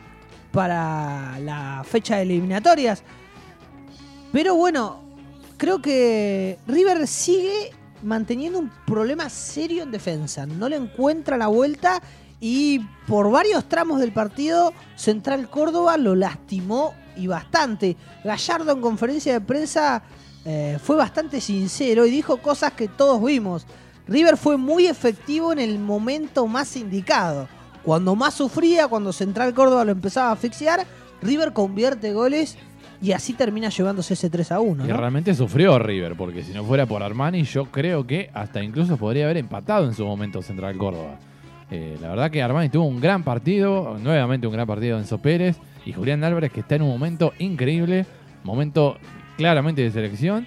para 0.53 1.39
la 1.41 1.85
fecha 1.85 2.17
de 2.17 2.23
eliminatorias. 2.23 3.03
Pero 4.33 4.55
bueno, 4.55 5.03
creo 5.57 5.81
que 5.81 6.59
River 6.67 7.07
sigue 7.07 7.73
manteniendo 8.03 8.59
un 8.59 8.71
problema 8.87 9.29
serio 9.29 9.83
en 9.83 9.91
defensa. 9.91 10.47
No 10.47 10.69
le 10.69 10.77
encuentra 10.77 11.37
la 11.37 11.49
vuelta 11.49 12.03
y 12.41 12.81
por 13.07 13.31
varios 13.31 13.69
tramos 13.69 14.01
del 14.01 14.13
partido, 14.13 14.73
Central 14.97 15.51
Córdoba 15.51 15.97
lo 15.97 16.15
lastimó 16.15 16.95
y 17.17 17.27
bastante. 17.27 17.97
Gallardo 18.23 18.73
en 18.73 18.81
conferencia 18.81 19.33
de 19.33 19.41
prensa 19.41 20.03
eh, 20.51 20.79
fue 20.83 20.97
bastante 20.97 21.43
sincero 21.43 22.07
y 22.07 22.11
dijo 22.11 22.39
cosas 22.39 22.73
que 22.73 22.89
todos 22.89 23.23
vimos. 23.23 23.67
River 24.07 24.39
fue 24.39 24.57
muy 24.57 24.87
efectivo 24.87 25.53
en 25.53 25.59
el 25.59 25.79
momento 25.79 26.47
más 26.47 26.75
indicado. 26.75 27.47
Cuando 27.83 28.17
más 28.17 28.33
sufría, 28.33 28.89
cuando 28.89 29.13
Central 29.13 29.53
Córdoba 29.53 29.85
lo 29.85 29.93
empezaba 29.93 30.31
a 30.31 30.33
asfixiar, 30.33 30.87
River 31.21 31.53
convierte 31.53 32.15
goles 32.15 32.57
y 33.03 33.13
así 33.13 33.35
termina 33.35 33.69
llevándose 33.69 34.15
ese 34.15 34.31
3 34.31 34.53
a 34.53 34.61
1. 34.61 34.87
Y 34.87 34.89
realmente 34.91 35.35
sufrió 35.35 35.79
River, 35.79 36.17
porque 36.17 36.43
si 36.43 36.55
no 36.55 36.65
fuera 36.65 36.87
por 36.87 37.03
Armani, 37.03 37.43
yo 37.43 37.67
creo 37.67 38.07
que 38.07 38.31
hasta 38.33 38.63
incluso 38.63 38.97
podría 38.97 39.27
haber 39.27 39.37
empatado 39.37 39.85
en 39.85 39.93
su 39.93 40.07
momento 40.07 40.41
Central 40.41 40.79
Córdoba. 40.79 41.19
Eh, 41.71 41.99
la 42.01 42.09
verdad 42.09 42.31
que 42.31 42.43
Armani 42.43 42.71
tuvo 42.71 42.87
un 42.87 43.03
gran 43.03 43.23
partido, 43.23 43.99
nuevamente 44.01 44.47
un 44.47 44.55
gran 44.55 44.67
partido 44.67 44.99
Enzo 44.99 45.19
Pérez, 45.19 45.59
y 45.85 45.93
Julián 45.93 46.25
Álvarez 46.25 46.51
que 46.51 46.61
está 46.61 46.77
en 46.77 46.83
un 46.83 46.89
momento 46.89 47.35
increíble, 47.39 48.07
momento 48.45 48.97
claramente 49.39 49.81
de 49.83 49.91
selección, 49.91 50.47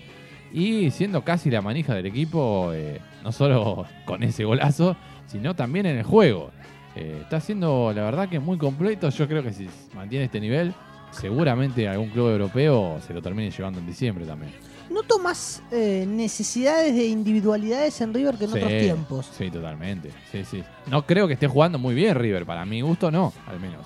y 0.54 0.92
siendo 0.92 1.24
casi 1.24 1.50
la 1.50 1.62
manija 1.62 1.96
del 1.96 2.06
equipo, 2.06 2.72
eh, 2.74 3.00
no 3.24 3.32
solo 3.32 3.86
con 4.06 4.22
ese 4.22 4.44
golazo, 4.44 4.96
sino 5.26 5.56
también 5.56 5.86
en 5.88 5.98
el 5.98 6.04
juego. 6.04 6.52
Eh, 6.96 7.20
está 7.24 7.40
siendo, 7.40 7.94
la 7.96 8.04
verdad, 8.04 8.28
que 8.30 8.40
muy 8.40 8.58
completo. 8.58 9.10
Yo 9.10 9.28
creo 9.30 9.42
que 9.42 9.54
si 9.54 9.68
mantiene 9.96 10.26
este 10.26 10.42
nivel, 10.42 10.74
seguramente 11.12 11.88
algún 11.88 12.10
club 12.10 12.28
europeo 12.32 13.00
se 13.08 13.14
lo 13.14 13.22
termine 13.22 13.50
llevando 13.50 13.80
en 13.80 13.88
diciembre 13.88 14.26
también. 14.26 14.52
Noto 14.90 15.20
más 15.20 15.64
eh, 15.72 16.04
necesidades 16.06 16.94
de 16.94 17.06
individualidades 17.06 18.02
en 18.02 18.14
River 18.14 18.36
que 18.36 18.44
en 18.44 18.52
Sí, 18.52 18.58
otros 18.58 18.72
tiempos. 18.78 19.32
Sí, 19.38 19.50
totalmente. 19.50 20.10
Sí, 20.34 20.44
sí. 20.44 20.62
No 20.88 21.06
creo 21.06 21.28
que 21.28 21.34
esté 21.36 21.48
jugando 21.48 21.80
muy 21.80 21.96
bien 21.96 22.14
River. 22.16 22.46
Para 22.46 22.66
mi 22.66 22.82
gusto, 22.82 23.10
no, 23.10 23.32
al 23.48 23.58
menos. 23.62 23.86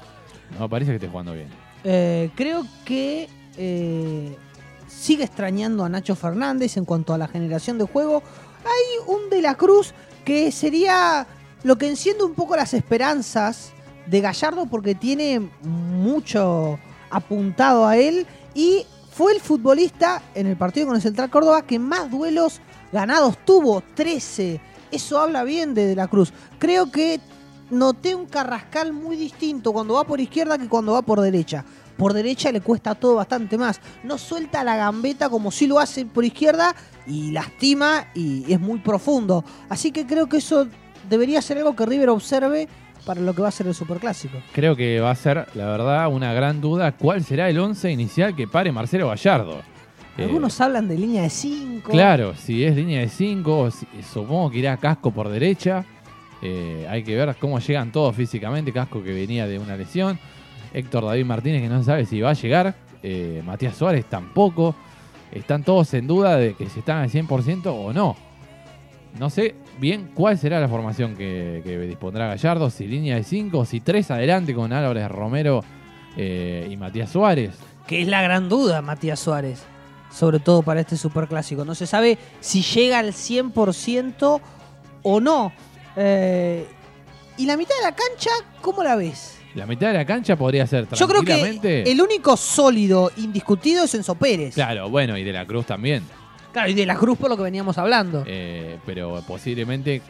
No 0.56 0.62
me 0.62 0.70
parece 0.70 0.90
que 0.90 0.96
esté 0.96 1.08
jugando 1.08 1.34
bien. 1.34 1.50
Creo 2.36 2.66
que 2.86 3.28
sigue 4.88 5.24
extrañando 5.24 5.84
a 5.84 5.90
Nacho 5.90 6.16
Fernández 6.16 6.78
en 6.78 6.86
cuanto 6.86 7.14
a 7.14 7.18
la 7.18 7.28
generación 7.28 7.78
de 7.78 7.86
juego. 7.86 8.24
Hay 8.64 9.14
un 9.14 9.30
De 9.30 9.42
la 9.42 9.56
Cruz 9.56 9.94
que 10.24 10.52
sería 10.52 11.28
lo 11.64 11.78
que 11.78 11.88
enciende 11.88 12.24
un 12.24 12.34
poco 12.34 12.56
las 12.56 12.74
esperanzas 12.74 13.72
de 14.08 14.22
Gallardo 14.22 14.66
porque 14.68 14.96
tiene 14.96 15.50
mucho 15.64 16.80
apuntado 17.10 17.86
a 17.88 17.98
él 17.98 18.26
y 18.54 18.86
fue 19.12 19.34
el 19.34 19.42
futbolista 19.42 20.22
en 20.34 20.48
el 20.48 20.58
partido 20.58 20.88
con 20.88 20.96
el 20.96 21.02
Central 21.02 21.30
Córdoba 21.30 21.62
que 21.62 21.80
más 21.80 22.12
duelos 22.12 22.60
ganados 22.92 23.38
tuvo, 23.46 23.82
13. 23.96 24.60
Eso 24.92 25.20
habla 25.20 25.44
bien 25.44 25.74
de 25.74 25.88
De 25.88 25.96
la 25.96 26.08
Cruz. 26.08 26.34
Creo 26.60 26.92
que 26.92 27.20
noté 27.70 28.14
un 28.14 28.26
Carrascal 28.26 28.94
muy 28.94 29.16
distinto 29.16 29.74
cuando 29.74 29.96
va 29.96 30.04
por 30.04 30.20
izquierda 30.20 30.58
que 30.58 30.68
cuando 30.68 30.94
va 30.94 31.02
por 31.02 31.22
derecha. 31.22 31.66
Por 31.98 32.14
derecha 32.14 32.52
le 32.52 32.62
cuesta 32.62 32.96
todo 32.96 33.16
bastante 33.16 33.58
más. 33.58 33.80
No 34.04 34.18
suelta 34.18 34.64
la 34.64 34.76
gambeta 34.76 35.30
como 35.30 35.52
si 35.52 35.68
lo 35.68 35.80
hace 35.80 36.06
por 36.06 36.26
izquierda 36.26 36.76
y 37.08 37.32
lastima 37.32 38.08
y 38.14 38.52
es 38.52 38.60
muy 38.60 38.80
profundo. 38.80 39.44
Así 39.70 39.92
que 39.92 40.06
creo 40.06 40.28
que 40.28 40.38
eso 40.38 40.68
debería 41.10 41.42
ser 41.42 41.58
algo 41.58 41.76
que 41.76 41.86
River 41.86 42.10
observe 42.10 42.68
para 43.06 43.22
lo 43.22 43.34
que 43.34 43.42
va 43.42 43.50
a 43.50 43.52
ser 43.52 43.68
el 43.68 43.76
Superclásico. 43.76 44.38
Creo 44.52 44.76
que 44.76 45.00
va 45.00 45.12
a 45.12 45.16
ser, 45.16 45.48
la 45.54 45.68
verdad, 45.68 46.08
una 46.12 46.34
gran 46.34 46.60
duda 46.60 46.92
cuál 46.92 47.24
será 47.24 47.50
el 47.50 47.60
11 47.60 47.92
inicial 47.92 48.36
que 48.36 48.48
pare 48.48 48.72
Marcelo 48.72 49.08
Gallardo. 49.10 49.62
Algunos 50.18 50.60
Eh, 50.60 50.64
hablan 50.64 50.88
de 50.88 50.98
línea 50.98 51.22
de 51.24 51.30
5. 51.30 51.92
Claro, 51.92 52.34
si 52.36 52.64
es 52.64 52.76
línea 52.76 53.02
de 53.02 53.10
5, 53.10 53.70
supongo 54.12 54.50
que 54.50 54.60
irá 54.60 54.78
Casco 54.78 55.12
por 55.12 55.30
derecha. 55.30 55.86
Eh, 56.42 56.88
hay 56.90 57.04
que 57.04 57.16
ver 57.16 57.36
cómo 57.40 57.60
llegan 57.60 57.92
todos 57.92 58.16
físicamente. 58.16 58.72
Casco 58.72 59.04
que 59.04 59.14
venía 59.14 59.46
de 59.48 59.60
una 59.60 59.76
lesión. 59.76 60.18
Héctor 60.76 61.06
David 61.06 61.26
Martínez 61.26 61.62
que 61.62 61.70
no 61.70 61.80
se 61.80 61.86
sabe 61.86 62.06
si 62.06 62.20
va 62.20 62.32
a 62.32 62.34
llegar. 62.34 62.76
Eh, 63.02 63.42
Matías 63.46 63.78
Suárez 63.78 64.06
tampoco. 64.06 64.76
Están 65.32 65.64
todos 65.64 65.94
en 65.94 66.06
duda 66.06 66.36
de 66.36 66.54
que 66.54 66.70
si 66.70 66.80
están 66.80 66.98
al 66.98 67.10
100% 67.10 67.68
o 67.68 67.94
no. 67.94 68.18
No 69.18 69.30
sé 69.30 69.56
bien 69.80 70.12
cuál 70.14 70.38
será 70.38 70.60
la 70.60 70.68
formación 70.68 71.16
que, 71.16 71.62
dispondrá 71.88 72.28
Gallardo. 72.28 72.70
Si 72.70 72.86
línea 72.88 73.16
de 73.16 73.24
5, 73.24 73.64
si 73.66 73.80
3 73.80 74.12
adelante 74.12 74.54
con 74.54 74.74
Álvarez 74.74 75.10
Romero 75.10 75.64
eh, 76.18 76.68
y 76.70 76.76
Matías 76.76 77.10
Suárez. 77.10 77.56
Que 77.88 78.02
es 78.02 78.08
la 78.10 78.22
gran 78.22 78.50
duda, 78.50 78.82
Matías 78.82 79.20
Suárez. 79.20 79.64
Sobre 80.12 80.40
todo 80.40 80.62
para 80.62 80.82
este 80.82 80.98
superclásico. 80.98 81.64
No 81.64 81.76
se 81.76 81.88
sabe 81.88 82.18
si 82.42 82.62
llega 82.62 83.00
al 83.00 83.14
100% 83.14 84.42
o 85.04 85.20
no. 85.22 85.54
Eh, 85.96 86.68
y 87.38 87.46
la 87.46 87.56
mitad 87.56 87.76
de 87.76 87.84
la 87.84 87.96
cancha, 87.96 88.32
¿cómo 88.62 88.84
la 88.84 88.98
ves? 88.98 89.45
La 89.56 89.66
mitad 89.66 89.88
de 89.88 89.94
la 89.94 90.06
cancha 90.06 90.36
podría 90.36 90.68
ser 90.68 90.88
Yo 90.90 91.08
creo 91.08 91.24
tranquilamente. 91.24 91.84
que 91.86 91.92
el 91.92 92.02
único 92.02 92.36
sólido, 92.36 93.12
indiscutido, 93.18 93.86
es 93.86 93.96
Enzo 93.96 94.16
Pérez. 94.16 94.54
Claro, 94.54 94.90
bueno, 94.90 95.18
y 95.18 95.24
de 95.24 95.32
la 95.32 95.46
Cruz 95.46 95.66
también. 95.66 96.04
Claro, 96.52 96.70
y 96.70 96.74
de 96.74 96.86
la 96.86 96.96
Cruz 96.96 97.18
por 97.18 97.30
lo 97.30 97.38
que 97.38 97.44
veníamos 97.44 97.78
hablando. 97.78 98.24
Eh, 98.28 98.78
pero 98.86 99.24
posiblemente, 99.26 100.02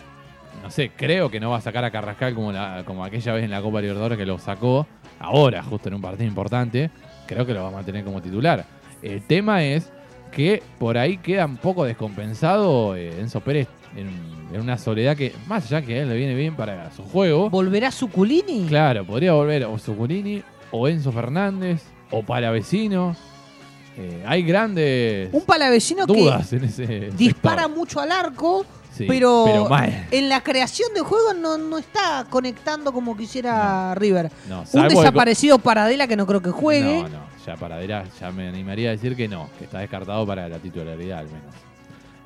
no 0.64 0.72
sé, 0.72 0.92
creo 0.96 1.30
que 1.30 1.40
no 1.40 1.52
va 1.52 1.58
a 1.58 1.62
sacar 1.62 1.86
a 1.86 1.92
Carrascal 1.92 2.34
como, 2.34 2.52
la, 2.52 2.84
como 2.86 3.06
aquella 3.06 3.34
vez 3.34 3.44
en 3.44 3.52
la 3.52 3.62
Copa 3.62 3.82
Libertadores 3.82 4.18
que 4.18 4.26
lo 4.26 4.40
sacó. 4.40 4.88
Ahora, 5.20 5.62
justo 5.62 5.90
en 5.90 5.96
un 5.96 6.02
partido 6.02 6.28
importante, 6.28 6.90
creo 7.28 7.46
que 7.46 7.54
lo 7.54 7.62
va 7.62 7.70
a 7.70 7.72
mantener 7.72 8.04
como 8.04 8.22
titular. 8.22 8.66
El 9.04 9.22
tema 9.28 9.64
es 9.64 9.92
que 10.32 10.62
por 10.80 10.98
ahí 10.98 11.18
queda 11.18 11.46
un 11.46 11.58
poco 11.58 11.86
descompensado 11.86 12.96
eh, 12.96 13.20
Enzo 13.20 13.42
Pérez 13.42 13.68
en, 13.96 14.35
en 14.54 14.62
una 14.62 14.78
soledad 14.78 15.16
que, 15.18 15.34
más 15.48 15.66
allá 15.66 15.82
que 15.82 15.96
a 16.00 16.02
él 16.04 16.10
le 16.10 16.16
viene 16.16 16.36
bien 16.36 16.56
para 16.56 16.92
su 16.92 17.04
juego, 17.04 17.50
¿Volverá 17.50 17.92
Suculini? 17.92 18.66
claro, 18.68 19.06
podría 19.06 19.34
volver 19.34 19.66
o 19.66 19.78
Zuculini 19.78 20.42
o 20.72 20.88
Enzo 20.88 21.12
Fernández 21.12 21.84
o 22.12 22.22
Palavecino. 22.24 23.16
Eh, 23.98 24.24
hay 24.28 24.44
grandes 24.44 25.30
Un 25.32 25.44
palavecino 25.46 26.06
que 26.06 26.14
dudas 26.14 26.52
en 26.52 26.66
ese 26.66 26.86
dispara 27.18 27.64
sector. 27.64 27.78
mucho 27.78 28.00
al 28.02 28.12
arco, 28.12 28.66
Sí, 28.92 29.06
pero, 29.08 29.44
pero 29.46 29.70
mal. 29.70 30.08
en 30.12 30.28
la 30.30 30.42
creación 30.42 30.94
de 30.94 31.00
juego 31.02 31.34
no, 31.34 31.58
no 31.58 31.78
está 31.78 32.26
conectando 32.30 32.92
como 32.94 33.16
quisiera 33.16 33.96
River. 33.96 34.30
No, 34.50 34.64
Un 34.74 34.88
desaparecido 34.90 35.60
Paradela 35.60 36.08
que 36.08 36.16
no 36.18 36.26
creo 36.28 36.42
que 36.42 36.52
juegue. 36.52 37.04
No, 37.04 37.08
no, 37.10 37.20
ya 37.46 37.56
Paradera, 37.56 38.06
ya 38.20 38.32
me 38.32 38.48
animaría 38.50 38.90
a 38.90 38.92
decir 38.94 39.16
que 39.16 39.28
no, 39.30 39.50
que 39.58 39.64
está 39.66 39.80
descartado 39.80 40.26
para 40.28 40.48
la 40.50 40.60
titularidad 40.60 41.20
al 41.20 41.26
menos. 41.28 41.54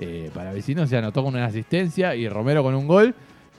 Eh, 0.01 0.32
para 0.34 0.53
Vecino 0.53 0.88
se 0.88 0.96
anotó 0.96 1.24
con 1.25 1.36
una 1.36 1.44
asistencia 1.44 2.15
y 2.15 2.29
Romero 2.29 2.63
con 2.63 2.74
un 2.74 2.88
gol, 2.88 3.13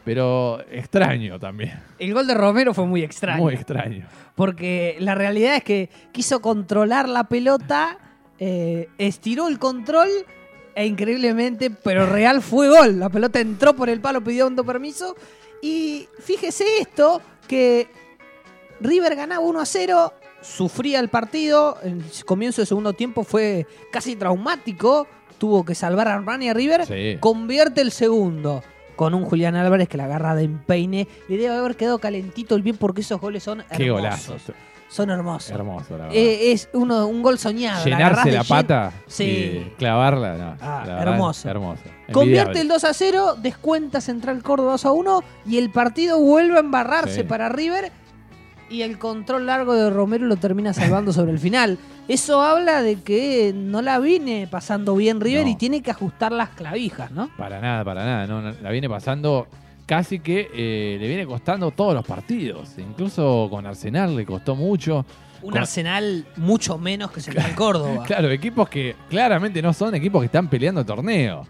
pero 0.07 0.59
extraño 0.71 1.39
también. 1.39 1.79
El 1.99 2.15
gol 2.15 2.27
de 2.27 2.33
Romero 2.33 2.73
fue 2.73 2.87
muy 2.87 3.03
extraño. 3.03 3.43
Muy 3.43 3.53
extraño. 3.53 4.07
Porque 4.35 4.97
la 5.01 5.15
realidad 5.15 5.57
es 5.57 5.65
que 5.65 5.91
quiso 6.13 6.41
controlar 6.41 7.11
la 7.11 7.25
pelota, 7.25 7.99
eh, 8.39 8.89
estiró 8.97 9.49
el 9.49 9.59
control 9.59 10.09
e 10.75 10.87
increíblemente, 10.87 11.69
pero 11.71 12.07
real 12.07 12.41
fue 12.41 12.71
gol. 12.71 12.99
La 12.99 13.11
pelota 13.11 13.39
entró 13.39 13.77
por 13.77 13.91
el 13.91 14.01
palo, 14.01 14.25
pidió 14.25 14.47
un 14.47 14.57
permiso. 14.57 15.15
Y 15.61 16.09
fíjese 16.21 16.65
esto, 16.81 17.21
que 17.47 17.87
River 18.81 19.15
ganaba 19.15 19.45
1 19.45 19.61
a 19.61 19.67
0, 19.67 20.15
sufría 20.43 21.01
el 21.01 21.09
partido, 21.09 21.77
el 21.83 22.03
comienzo 22.25 22.61
del 22.63 22.67
segundo 22.69 22.93
tiempo 22.93 23.25
fue 23.25 23.67
casi 23.93 24.17
traumático, 24.17 25.07
tuvo 25.39 25.65
que 25.65 25.75
salvar 25.75 26.09
a 26.09 26.15
Armani 26.15 26.49
a 26.49 26.55
River, 26.55 26.87
Sí. 26.87 27.17
convierte 27.21 27.81
el 27.81 27.93
segundo 27.93 28.63
con 28.97 29.15
un 29.15 29.25
Julián 29.25 29.57
Álvarez 29.57 29.89
que 29.89 29.97
la 29.97 30.05
agarra 30.05 30.35
de 30.35 30.45
empeine. 30.45 31.09
Le 31.29 31.37
debe 31.39 31.57
haber 31.57 31.77
quedado 31.77 31.99
calentito 31.99 32.55
el 32.55 32.63
bien 32.63 32.77
porque 32.77 33.01
esos 33.01 33.21
goles 33.21 33.43
son 33.43 33.65
hermosos. 33.71 34.43
Qué. 34.47 34.53
Son 34.91 35.09
hermosos. 35.09 35.51
Hermoso, 35.53 35.91
la 35.97 36.05
verdad. 36.07 36.15
Eh, 36.17 36.51
es 36.51 36.69
uno, 36.73 37.07
un 37.07 37.23
gol 37.23 37.39
soñado. 37.39 37.79
la 37.89 37.97
Llenarse 37.97 38.33
la 38.33 38.43
jet- 38.43 38.49
pata 38.49 38.93
Sí. 39.07 39.25
y 39.25 39.73
clavarla, 39.79 40.35
no. 40.35 40.57
Ah, 40.61 40.83
la 40.85 40.95
verdad, 40.97 41.13
hermoso. 41.15 41.49
Hermoso. 41.49 41.83
Convierte 42.13 42.61
el 42.61 42.67
2 42.67 42.83
a 42.83 42.93
0, 42.93 43.37
descuenta 43.41 44.01
Central 44.01 44.43
Córdoba 44.43 44.73
2 44.73 44.85
a 44.87 44.91
1 44.91 45.23
y 45.47 45.59
el 45.59 45.71
partido 45.71 46.19
vuelve 46.19 46.57
a 46.57 46.61
embarrarse 46.61 47.21
Sí. 47.21 47.23
para 47.23 47.49
River 47.49 47.93
y 48.71 48.83
el 48.83 48.99
control 48.99 49.47
largo 49.47 49.75
de 49.75 49.91
Romero 49.91 50.27
lo 50.27 50.37
termina 50.37 50.73
salvando 50.73 51.13
sobre 51.13 51.33
el 51.33 51.39
final. 51.39 51.77
Eso 52.09 52.41
habla 52.43 52.83
de 52.83 52.97
que 53.03 53.53
no 53.55 53.83
la 53.83 53.99
viene 53.99 54.49
pasando 54.51 54.95
bien 54.97 55.21
River 55.21 55.45
No. 55.45 55.51
y 55.51 55.57
tiene 55.57 55.83
que 55.83 55.91
ajustar 55.91 56.33
las 56.33 56.51
clavijas, 56.51 57.11
¿no? 57.11 57.31
Para 57.37 57.61
nada, 57.61 57.85
para 57.85 58.05
nada. 58.05 58.27
No, 58.27 58.41
no, 58.43 58.53
la 58.63 58.71
viene 58.71 58.89
pasando 58.89 59.47
casi 59.87 60.21
que 60.21 60.49
eh, 60.55 60.97
le 61.01 61.09
viene 61.09 61.27
costando 61.27 61.71
todos 61.73 61.95
los 61.95 62.07
partidos. 62.07 62.71
Incluso 62.79 63.49
con 63.51 63.67
Arsenal 63.67 64.15
le 64.17 64.25
costó 64.25 64.55
mucho. 64.55 65.05
Un 65.43 65.51
Con- 65.51 65.61
Arsenal 65.61 66.27
mucho 66.37 66.79
menos 66.79 67.11
que 67.11 67.21
Central 67.21 67.55
Córdoba. 67.57 68.05
Claro, 68.07 68.31
equipos 68.31 68.69
que 68.69 68.95
claramente 69.09 69.61
no 69.63 69.73
son 69.73 69.95
equipos 69.95 70.21
que 70.23 70.27
están 70.27 70.49
peleando 70.49 70.85
torneo. 70.85 71.47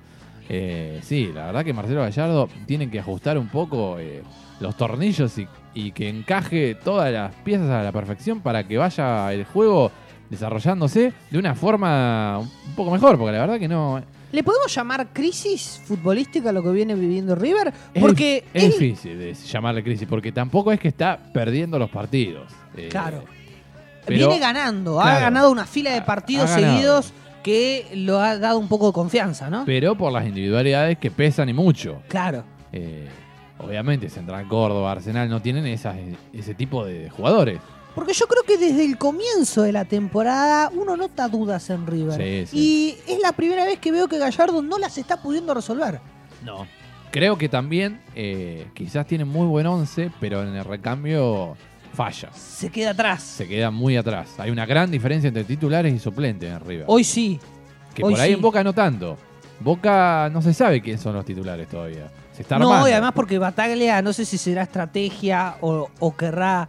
Eh, 0.53 0.99
sí, 1.05 1.31
la 1.33 1.47
verdad 1.47 1.65
que 1.65 1.73
Marcelo 1.73 2.01
Gallardo 2.01 2.49
tiene 2.67 2.91
que 2.91 2.99
ajustar 2.99 3.39
un 3.39 3.47
poco 3.49 3.99
eh, 4.01 4.23
los 4.59 4.77
tornillos 4.77 5.39
y, 5.39 5.47
y 5.75 5.93
que 5.93 6.09
encaje 6.09 6.75
todas 6.75 7.13
las 7.13 7.33
piezas 7.37 7.71
a 7.71 7.85
la 7.85 7.93
perfección 7.93 8.41
para 8.41 8.67
que 8.67 8.77
vaya 8.77 9.33
el 9.33 9.45
juego 9.45 9.93
desarrollándose 10.29 11.13
de 11.31 11.39
una 11.39 11.55
forma 11.55 12.39
un 12.41 12.75
poco 12.75 12.91
mejor, 12.91 13.17
porque 13.17 13.33
la 13.33 13.39
verdad 13.39 13.59
que 13.61 13.69
no... 13.69 14.03
¿Le 14.33 14.43
podemos 14.45 14.73
llamar 14.75 15.09
crisis 15.13 15.81
futbolística 15.85 16.51
lo 16.53 16.63
que 16.65 16.71
viene 16.71 16.95
viviendo 16.97 17.35
River? 17.37 17.73
Es, 17.95 18.01
Porque 18.01 18.45
es 18.53 18.65
él- 18.65 18.71
difícil 18.73 19.33
llamarle 19.35 19.83
crisis, 19.85 20.09
porque 20.09 20.33
tampoco 20.33 20.73
es 20.73 20.81
que 20.81 20.89
está 20.89 21.17
perdiendo 21.33 21.79
los 21.79 21.91
partidos. 21.91 22.53
Eh, 22.77 22.89
Claro. 22.91 23.23
pero- 24.05 24.19
viene 24.29 24.39
ganando, 24.41 25.01
ha 25.01 25.19
ganado 25.21 25.51
una 25.51 25.65
fila 25.65 25.91
de 25.93 26.03
partidos 26.03 26.51
seguidos 26.51 27.13
que 27.43 27.87
lo 27.95 28.19
ha 28.21 28.39
dado 28.39 28.59
un 28.59 28.69
poco 28.69 28.89
de 28.89 28.93
confianza, 28.93 29.49
¿no? 29.51 29.65
Pero 29.67 29.97
por 29.97 30.13
las 30.13 30.27
individualidades 30.27 30.99
que 30.99 31.11
pesan 31.11 31.49
y 31.49 31.53
mucho. 31.53 32.03
Claro. 32.09 32.45
Eh, 32.73 33.09
obviamente 33.59 34.09
Central 34.09 34.47
Córdoba, 34.49 34.93
Arsenal 34.93 35.29
no 35.29 35.41
tienen 35.43 35.67
esas- 35.67 35.97
ese 36.33 36.55
tipo 36.55 36.85
de 36.85 37.11
jugadores. 37.11 37.59
Porque 37.95 38.13
yo 38.13 38.27
creo 38.27 38.43
que 38.45 38.57
desde 38.57 38.85
el 38.85 38.97
comienzo 38.99 39.63
de 39.63 39.73
la 39.73 39.85
temporada 39.85 40.71
uno 40.75 40.97
nota 40.97 41.29
dudas 41.29 41.69
en 41.71 41.87
River. 41.87 42.47
Sí, 42.47 42.57
Y 42.57 43.13
es 43.13 43.19
la 43.21 43.33
primera 43.33 43.65
vez 43.65 43.79
que 43.81 43.91
veo 43.91 44.07
que 44.07 44.19
Gallardo 44.19 44.63
no 44.63 44.79
las 44.79 44.97
está 44.97 45.21
pudiendo 45.21 45.53
resolver. 45.55 46.01
No. 46.45 46.67
Creo 47.11 47.37
que 47.37 47.49
también 47.49 48.01
eh, 48.15 48.69
quizás 48.75 49.05
tienen 49.07 49.27
muy 49.27 49.47
buen 49.49 49.67
once, 49.67 50.13
pero 50.21 50.43
en 50.43 50.55
el 50.55 50.65
recambio 50.65 51.57
falla. 51.95 52.31
Se 52.33 52.71
queda 52.71 52.91
atrás. 52.91 53.23
Se 53.23 53.47
queda 53.49 53.71
muy 53.71 53.97
atrás. 53.97 54.29
Hay 54.39 54.51
una 54.51 54.67
gran 54.67 54.91
diferencia 54.91 55.29
entre 55.29 55.45
titulares 55.45 55.93
y 55.95 55.99
suplentes 55.99 56.51
en 56.51 56.61
River. 56.61 56.85
Hoy 56.89 57.05
sí. 57.05 57.39
que 57.95 58.03
hoy 58.05 58.13
por 58.13 58.21
ahí 58.21 58.29
sí. 58.31 58.35
en 58.35 58.41
Boca 58.41 58.63
no 58.65 58.73
tanto. 58.73 59.17
Boca 59.61 60.31
no 60.33 60.41
se 60.41 60.55
sabe 60.55 60.81
quiénes 60.81 61.01
son 61.03 61.15
los 61.15 61.25
titulares 61.25 61.69
todavía. 61.69 62.11
Se 62.33 62.43
está 62.43 62.59
No, 62.59 62.67
armando. 62.69 62.89
y 62.89 62.93
además 62.93 63.13
porque 63.15 63.39
Bataglia 63.39 64.01
no 64.03 64.13
sé 64.13 64.25
si 64.25 64.39
será 64.39 64.63
estrategia 64.63 65.57
o, 65.61 65.91
o 65.99 66.17
querrá 66.17 66.69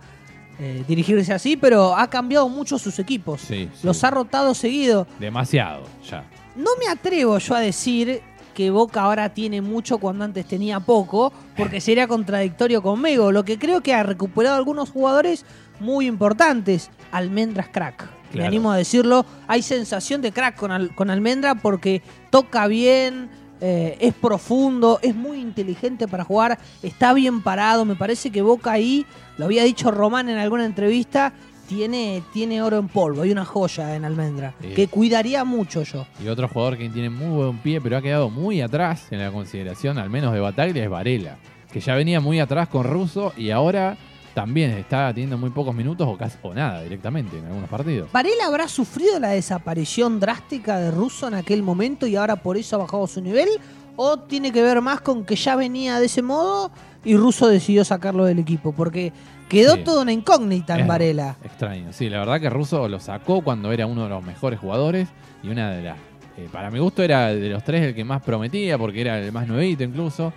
eh, 0.60 0.84
dirigirse 0.88 1.34
así, 1.34 1.56
pero 1.56 1.96
ha 1.96 2.10
cambiado 2.10 2.50
mucho 2.50 2.78
sus 2.78 3.00
equipos. 3.00 3.42
Sí, 3.42 3.70
sí. 3.74 3.80
Los 3.88 4.04
ha 4.04 4.10
rotado 4.12 4.54
seguido. 4.54 5.08
Demasiado, 5.20 5.84
ya. 6.10 6.24
No 6.56 6.72
me 6.78 6.88
atrevo 6.92 7.38
yo 7.38 7.56
a 7.56 7.62
decir 7.62 8.22
que 8.62 8.70
Boca 8.70 9.01
ahora 9.01 9.30
tiene 9.34 9.60
mucho 9.60 9.98
cuando 9.98 10.24
antes 10.24 10.46
tenía 10.46 10.80
poco, 10.80 11.34
porque 11.58 11.82
sería 11.82 12.08
contradictorio 12.08 12.84
conmigo. 12.84 13.32
Lo 13.32 13.44
que 13.44 13.58
creo 13.58 13.82
que 13.82 13.96
ha 13.96 14.03
recuperado 14.03 14.56
algunos 14.56 14.91
jugadores 14.91 15.46
muy 15.80 16.06
importantes. 16.06 16.91
Almendras 17.12 17.70
crack. 17.70 18.08
me 18.36 18.46
animo 18.46 18.72
a 18.72 18.77
decirlo. 18.77 19.25
Hay 19.48 19.63
sensación 19.63 20.22
de 20.22 20.32
crack 20.32 20.56
con, 20.58 20.72
Al- 20.72 20.94
con 20.94 21.10
Almendra 21.10 21.56
porque 21.56 22.03
toca 22.30 22.68
bien, 22.68 23.32
eh, 23.62 23.98
es 24.00 24.13
profundo, 24.13 25.00
es 25.01 25.15
muy 25.15 25.39
inteligente 25.39 26.08
para 26.08 26.24
jugar, 26.24 26.60
está 26.84 27.13
bien 27.13 27.41
parado. 27.41 27.84
Me 27.84 27.96
parece 27.96 28.30
que 28.32 28.44
Boca 28.44 28.72
ahí, 28.74 29.08
lo 29.39 29.46
había 29.46 29.63
dicho 29.63 29.89
Román 29.89 30.30
en 30.30 30.38
alguna 30.38 30.65
entrevista, 30.65 31.34
tiene, 31.75 32.22
tiene 32.34 32.62
oro 32.62 32.78
en 32.80 32.90
polvo, 32.90 33.22
hay 33.22 33.32
una 33.32 33.46
joya 33.46 33.96
en 33.96 34.04
Almendra, 34.04 34.54
Sí. 34.62 34.68
que 34.75 34.88
cuidaría 34.90 35.46
mucho 35.46 35.84
yo. 35.84 36.06
Y 36.22 36.28
otro 36.28 36.50
jugador 36.50 36.78
que 36.78 36.90
tiene 36.90 37.10
muy 37.10 37.30
buen 37.46 37.58
pie, 37.60 37.80
pero 37.80 37.96
ha 37.96 38.01
quedado 38.01 38.30
muy 38.30 38.60
atrás 38.60 39.08
en 39.10 39.20
la 39.20 39.32
consideración, 39.32 39.98
al 39.98 40.10
menos 40.10 40.34
de 40.34 40.42
Bataglia, 40.42 40.84
es 40.84 40.90
Varela. 40.90 41.38
Que 41.72 41.80
ya 41.80 41.96
venía 41.96 42.20
muy 42.20 42.42
atrás 42.42 42.68
con 42.68 42.84
Russo 42.84 43.32
y 43.38 43.51
ahora 43.51 43.96
también 44.34 44.72
está 44.72 45.13
teniendo 45.13 45.38
muy 45.38 45.50
pocos 45.50 45.74
minutos 45.74 46.06
o, 46.10 46.18
casi, 46.18 46.38
o 46.42 46.54
nada 46.54 46.84
directamente 46.84 47.38
en 47.38 47.46
algunos 47.46 47.70
partidos. 47.70 48.12
¿Varela 48.12 48.48
habrá 48.48 48.68
sufrido 48.68 49.18
la 49.20 49.30
desaparición 49.30 50.20
drástica 50.20 50.78
de 50.78 50.92
Russo 50.92 51.30
en 51.30 51.36
aquel 51.36 51.63
momento 51.63 52.06
y 52.06 52.18
ahora 52.18 52.36
por 52.36 52.58
eso 52.58 52.75
ha 52.75 52.80
bajado 52.80 53.08
su 53.08 53.22
nivel? 53.22 53.48
¿O 53.95 54.17
tiene 54.17 54.51
que 54.51 54.62
ver 54.62 54.81
más 54.81 55.01
con 55.01 55.25
que 55.25 55.36
ya 55.36 55.55
venía 55.55 56.00
de 56.00 56.05
ese 56.07 56.21
modo 56.21 56.71
y 57.03 57.15
Russo 57.17 57.48
decidió 57.48 57.83
sacarlo 57.86 58.25
del 58.25 58.39
equipo? 58.39 58.71
Porque 58.71 59.12
quedó 59.50 59.75
Sí. 59.75 59.83
toda 59.83 60.01
una 60.03 60.12
incógnita 60.13 60.75
en 60.75 60.81
Es 60.81 60.88
Varela. 60.88 61.36
Extraño. 61.43 61.91
Sí, 61.93 62.10
la 62.10 62.19
verdad 62.19 62.39
que 62.39 62.50
Russo 62.50 62.88
lo 62.88 63.00
sacó 63.00 63.41
cuando 63.41 63.71
era 63.71 63.86
uno 63.86 64.03
de 64.03 64.10
los 64.10 64.24
mejores 64.24 64.60
jugadores 64.60 65.07
y 65.43 65.50
una 65.50 65.71
de 65.71 65.81
las. 65.83 65.98
eh, 66.38 66.48
para 66.51 66.71
mi 66.71 66.79
gusto 66.79 67.03
era 67.03 67.27
de 67.33 67.50
los 67.50 67.63
tres 67.63 67.83
el 67.83 67.93
que 67.93 68.03
más 68.05 68.21
prometía 68.24 68.77
porque 68.77 69.01
era 69.01 69.19
el 69.19 69.31
más 69.31 69.48
nuevito 69.48 69.83
incluso. 69.83 70.31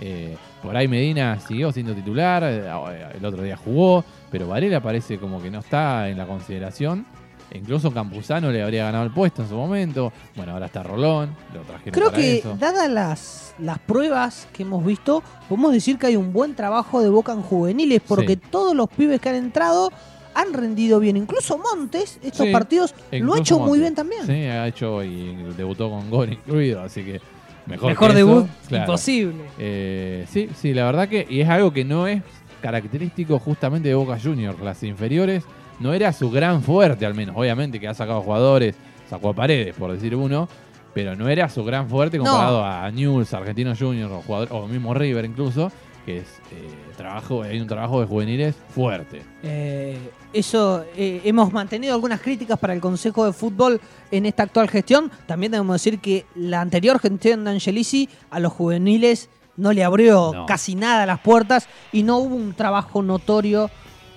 Eh, 0.00 0.36
por 0.62 0.76
ahí 0.76 0.88
Medina 0.88 1.38
siguió 1.40 1.70
siendo 1.72 1.94
titular, 1.94 2.42
eh, 2.44 3.06
el 3.16 3.24
otro 3.24 3.42
día 3.42 3.56
jugó, 3.56 4.04
pero 4.30 4.48
Varela 4.48 4.80
parece 4.80 5.18
como 5.18 5.40
que 5.40 5.50
no 5.50 5.60
está 5.60 6.08
en 6.08 6.18
la 6.18 6.26
consideración. 6.26 7.06
Incluso 7.52 7.92
Campuzano 7.92 8.50
le 8.50 8.62
habría 8.62 8.84
ganado 8.84 9.04
el 9.04 9.10
puesto 9.12 9.42
en 9.42 9.48
su 9.48 9.54
momento. 9.54 10.12
Bueno, 10.34 10.52
ahora 10.52 10.66
está 10.66 10.82
Rolón, 10.82 11.30
lo 11.54 11.60
trajeron 11.62 11.92
Creo 11.94 12.10
para 12.10 12.16
que, 12.22 12.38
eso. 12.38 12.56
dadas 12.58 12.90
las, 12.90 13.54
las 13.58 13.78
pruebas 13.78 14.48
que 14.52 14.64
hemos 14.64 14.84
visto, 14.84 15.22
podemos 15.48 15.72
decir 15.72 15.96
que 15.98 16.08
hay 16.08 16.16
un 16.16 16.32
buen 16.32 16.54
trabajo 16.54 17.00
de 17.00 17.08
Boca 17.08 17.32
en 17.32 17.42
juveniles, 17.42 18.02
porque 18.06 18.34
Sí. 18.34 18.40
todos 18.50 18.74
los 18.74 18.88
pibes 18.88 19.20
que 19.20 19.28
han 19.28 19.36
entrado 19.36 19.90
han 20.34 20.52
rendido 20.52 20.98
bien. 21.00 21.16
Incluso 21.16 21.56
Montes, 21.58 22.18
estos 22.22 22.46
Sí, 22.46 22.52
partidos, 22.52 22.94
lo 23.12 23.34
ha 23.34 23.38
hecho 23.38 23.58
muy 23.58 23.78
bien 23.78 23.94
también. 23.94 24.26
Sí, 24.26 24.32
ha 24.32 24.66
hecho 24.66 25.02
y 25.02 25.34
debutó 25.56 25.88
con 25.88 26.10
gol 26.10 26.32
incluido, 26.32 26.82
así 26.82 27.02
que 27.04 27.20
mejor, 27.66 27.90
Mejor 27.90 28.08
que 28.12 28.18
eso, 28.18 28.26
debut 28.26 28.46
claro. 28.68 28.84
imposible. 28.84 29.44
Eh, 29.58 30.26
sí, 30.30 30.50
sí, 30.60 30.74
la 30.74 30.84
verdad 30.84 31.08
que, 31.08 31.26
y 31.30 31.40
es 31.40 31.48
algo 31.48 31.72
que 31.72 31.84
no 31.84 32.06
es 32.06 32.22
característico 32.60 33.38
justamente 33.38 33.88
de 33.88 33.94
Boca 33.94 34.18
Juniors, 34.22 34.60
las 34.60 34.82
inferiores, 34.82 35.44
no 35.80 35.92
era 35.94 36.12
su 36.12 36.30
gran 36.30 36.62
fuerte 36.62 37.04
al 37.06 37.14
menos, 37.14 37.36
obviamente 37.36 37.78
que 37.80 37.88
ha 37.88 37.94
sacado 37.94 38.22
jugadores, 38.22 38.74
sacó 39.08 39.30
a 39.30 39.34
Paredes 39.34 39.74
por 39.74 39.92
decir 39.92 40.14
uno, 40.16 40.48
pero 40.94 41.14
no 41.14 41.28
era 41.28 41.48
su 41.48 41.64
gran 41.64 41.88
fuerte 41.88 42.16
No. 42.18 42.24
comparado 42.24 42.64
a 42.64 42.90
Newell's, 42.90 43.32
Argentinos 43.34 43.78
Juniors 43.78 44.10
o, 44.12 44.22
jugador- 44.22 44.48
o 44.52 44.66
mismo 44.66 44.94
River 44.94 45.24
incluso, 45.24 45.70
que 46.06 46.18
es 46.18 46.24
eh, 46.52 46.68
trabajo, 46.96 47.42
hay 47.42 47.60
un 47.60 47.66
trabajo 47.66 48.00
de 48.00 48.06
juveniles 48.06 48.54
fuerte. 48.70 49.22
Eh, 49.42 49.98
eso, 50.32 50.84
eh, 50.96 51.20
hemos 51.24 51.52
mantenido 51.52 51.94
algunas 51.94 52.20
críticas 52.20 52.58
para 52.58 52.72
el 52.72 52.80
Consejo 52.80 53.26
de 53.26 53.32
Fútbol 53.32 53.80
en 54.12 54.24
esta 54.24 54.44
actual 54.44 54.68
gestión. 54.68 55.10
También 55.26 55.50
debemos 55.52 55.74
decir 55.82 55.98
que 55.98 56.24
la 56.36 56.60
anterior 56.60 56.98
gestión 57.00 57.44
de 57.44 57.50
Angelici 57.50 58.08
a 58.30 58.38
los 58.38 58.52
juveniles 58.52 59.28
no 59.56 59.72
le 59.72 59.82
abrió 59.84 60.30
No. 60.32 60.46
casi 60.46 60.74
nada 60.76 61.06
las 61.06 61.18
puertas 61.20 61.68
y 61.92 62.04
no 62.04 62.18
hubo 62.18 62.36
un 62.36 62.54
trabajo 62.54 63.02
notorio 63.02 63.68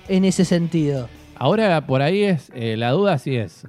en 0.07 0.25
ese 0.25 0.45
sentido. 0.45 1.09
Ahora 1.39 1.87
por 1.87 2.01
ahí 2.01 2.23
es 2.23 2.51
eh, 2.53 2.75
la 2.77 2.91
duda 2.91 3.17
si 3.17 3.37
es 3.37 3.65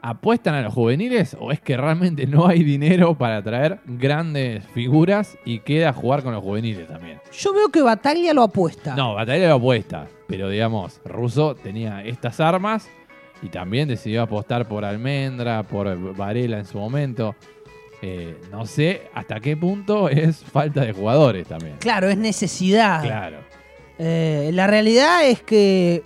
apuestan 0.00 0.54
a 0.54 0.62
los 0.62 0.74
juveniles 0.74 1.36
o 1.38 1.52
es 1.52 1.60
que 1.60 1.76
realmente 1.76 2.26
no 2.26 2.48
hay 2.48 2.64
dinero 2.64 3.16
para 3.16 3.40
traer 3.42 3.78
grandes 3.84 4.64
figuras 4.74 5.38
y 5.44 5.60
queda 5.60 5.92
jugar 5.92 6.22
con 6.24 6.34
los 6.34 6.42
juveniles 6.42 6.88
también. 6.88 7.20
Yo 7.32 7.54
veo 7.54 7.68
que 7.68 7.82
Bataglia 7.82 8.34
lo 8.34 8.42
apuesta. 8.42 8.96
No, 8.96 9.14
Batalla 9.14 9.46
lo 9.48 9.54
apuesta, 9.54 10.08
pero 10.26 10.48
digamos, 10.48 11.00
Russo 11.04 11.54
tenía 11.54 12.02
estas 12.02 12.40
armas 12.40 12.88
y 13.42 13.48
también 13.48 13.88
decidió 13.88 14.22
apostar 14.22 14.66
por 14.66 14.84
Almendra, 14.84 15.62
por 15.62 16.16
Varela 16.16 16.58
en 16.58 16.64
su 16.64 16.78
momento. 16.78 17.36
Eh, 18.00 18.36
no 18.50 18.66
sé 18.66 19.02
hasta 19.14 19.38
qué 19.38 19.56
punto 19.56 20.08
es 20.08 20.38
falta 20.38 20.84
de 20.84 20.92
jugadores 20.92 21.46
también. 21.46 21.76
Claro, 21.78 22.08
es 22.08 22.16
necesidad. 22.16 23.02
Claro. 23.02 23.38
Eh, 23.98 24.50
la 24.52 24.66
realidad 24.66 25.24
es 25.24 25.42
que, 25.42 26.02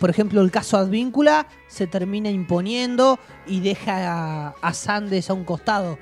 por 0.00 0.10
ejemplo, 0.10 0.40
el 0.40 0.50
caso 0.50 0.76
Advíncula 0.78 1.46
se 1.68 1.86
termina 1.86 2.30
imponiendo 2.30 3.20
y 3.46 3.60
deja 3.60 4.48
a, 4.48 4.54
a 4.60 4.74
Sandes 4.74 5.30
a 5.30 5.34
un 5.34 5.44
costado, 5.44 5.98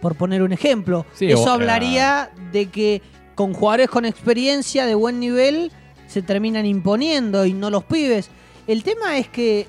por 0.00 0.14
poner 0.14 0.42
un 0.42 0.52
ejemplo. 0.52 1.04
Sí, 1.14 1.26
Eso 1.30 1.44
o- 1.44 1.50
hablaría 1.50 2.30
de 2.52 2.70
que 2.70 3.02
con 3.34 3.52
jugadores 3.52 3.90
con 3.90 4.04
experiencia 4.06 4.86
de 4.86 4.94
buen 4.94 5.20
nivel 5.20 5.70
se 6.06 6.22
terminan 6.22 6.64
imponiendo 6.64 7.44
y 7.44 7.52
no 7.52 7.68
los 7.70 7.84
pibes. 7.84 8.30
El 8.66 8.82
tema 8.82 9.18
es 9.18 9.28
que, 9.28 9.66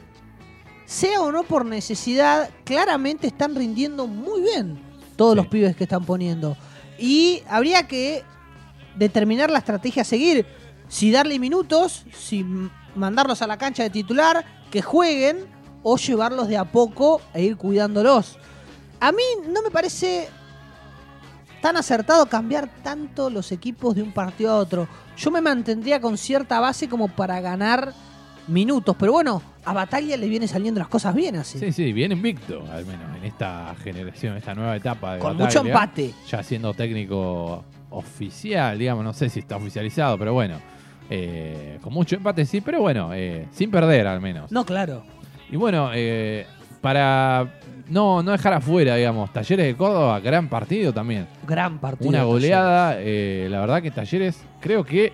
sea 0.86 1.22
o 1.22 1.32
no 1.32 1.44
por 1.44 1.66
necesidad, 1.66 2.50
claramente 2.64 3.28
están 3.28 3.56
rindiendo 3.56 4.08
muy 4.08 4.42
bien 4.42 4.80
todos 5.16 5.34
Sí. 5.34 5.38
los 5.38 5.48
pibes 5.48 5.76
que 5.76 5.84
están 5.86 6.06
poniendo. 6.06 6.56
Y 7.00 7.42
habría 7.50 7.88
que 7.88 8.24
determinar 8.96 9.50
la 9.50 9.60
estrategia 9.60 10.02
a 10.04 10.06
seguir. 10.06 10.46
Si 10.88 11.10
darle 11.12 11.40
minutos, 11.40 12.06
si 12.14 12.46
mandarlos 12.96 13.42
a 13.42 13.48
la 13.48 13.58
cancha 13.58 13.84
de 13.84 13.90
titular, 13.90 14.46
que 14.70 14.82
jueguen, 14.82 15.46
o 15.84 15.98
llevarlos 15.98 16.48
de 16.48 16.58
a 16.58 16.66
poco 16.66 17.22
e 17.34 17.44
ir 17.44 17.58
cuidándolos. 17.58 18.38
A 19.00 19.12
mí 19.12 19.24
no 19.48 19.64
me 19.64 19.72
parece 19.72 20.30
tan 21.62 21.78
acertado 21.78 22.26
cambiar 22.28 22.70
tanto 22.84 23.30
los 23.30 23.52
equipos 23.52 23.96
de 23.96 24.02
un 24.02 24.12
partido 24.12 24.52
a 24.52 24.58
otro. 24.58 24.88
Yo 25.18 25.32
me 25.32 25.42
mantendría 25.42 26.00
con 26.00 26.18
cierta 26.18 26.60
base 26.60 26.88
como 26.88 27.08
para 27.08 27.40
ganar 27.42 27.94
minutos. 28.48 28.96
Pero 29.00 29.14
bueno, 29.14 29.42
a 29.66 29.74
Batalla 29.74 30.18
le 30.18 30.28
viene 30.28 30.48
saliendo 30.48 30.80
las 30.80 30.88
cosas 30.88 31.14
bien 31.16 31.36
así. 31.36 31.60
Sí, 31.60 31.72
sí, 31.72 31.94
bien 31.94 32.12
invicto, 32.12 32.64
al 32.72 32.86
menos 32.86 33.16
en 33.18 33.26
esta 33.26 33.76
generación, 33.84 34.38
esta 34.38 34.54
nueva 34.54 34.76
etapa 34.76 35.14
de 35.14 35.20
con 35.20 35.38
Bataglia. 35.38 35.62
mucho 35.62 35.68
empate. 35.68 36.14
ya 36.28 36.44
siendo 36.44 36.74
técnico 36.74 37.64
oficial, 37.92 38.78
digamos, 38.78 39.04
no 39.04 39.14
sé 39.14 39.30
si 39.30 39.40
está 39.40 39.58
oficializado, 39.58 40.18
pero 40.18 40.34
bueno, 40.34 40.60
eh, 41.14 41.78
con 41.82 41.92
mucho 41.92 42.16
empate 42.16 42.46
sí, 42.46 42.62
pero 42.62 42.80
bueno, 42.80 43.14
eh, 43.14 43.46
sin 43.52 43.70
perder 43.70 44.08
al 44.08 44.22
menos. 44.22 44.50
No, 44.50 44.66
claro. 44.66 45.04
Y 45.52 45.58
bueno, 45.58 45.92
eh, 45.94 46.46
para 46.80 47.50
no, 47.90 48.24
no 48.24 48.32
dejar 48.32 48.54
afuera, 48.54 48.96
digamos, 48.96 49.34
Talleres 49.34 49.66
de 49.66 49.76
Córdoba, 49.76 50.22
gran 50.22 50.48
partido 50.48 50.94
también. 50.94 51.28
Gran 51.46 51.80
partido. 51.80 52.10
Una 52.10 52.24
goleada, 52.24 52.94
la 52.94 53.60
verdad 53.60 53.82
que 53.82 53.92
Talleres, 53.92 54.42
creo 54.62 54.86
que, 54.86 55.12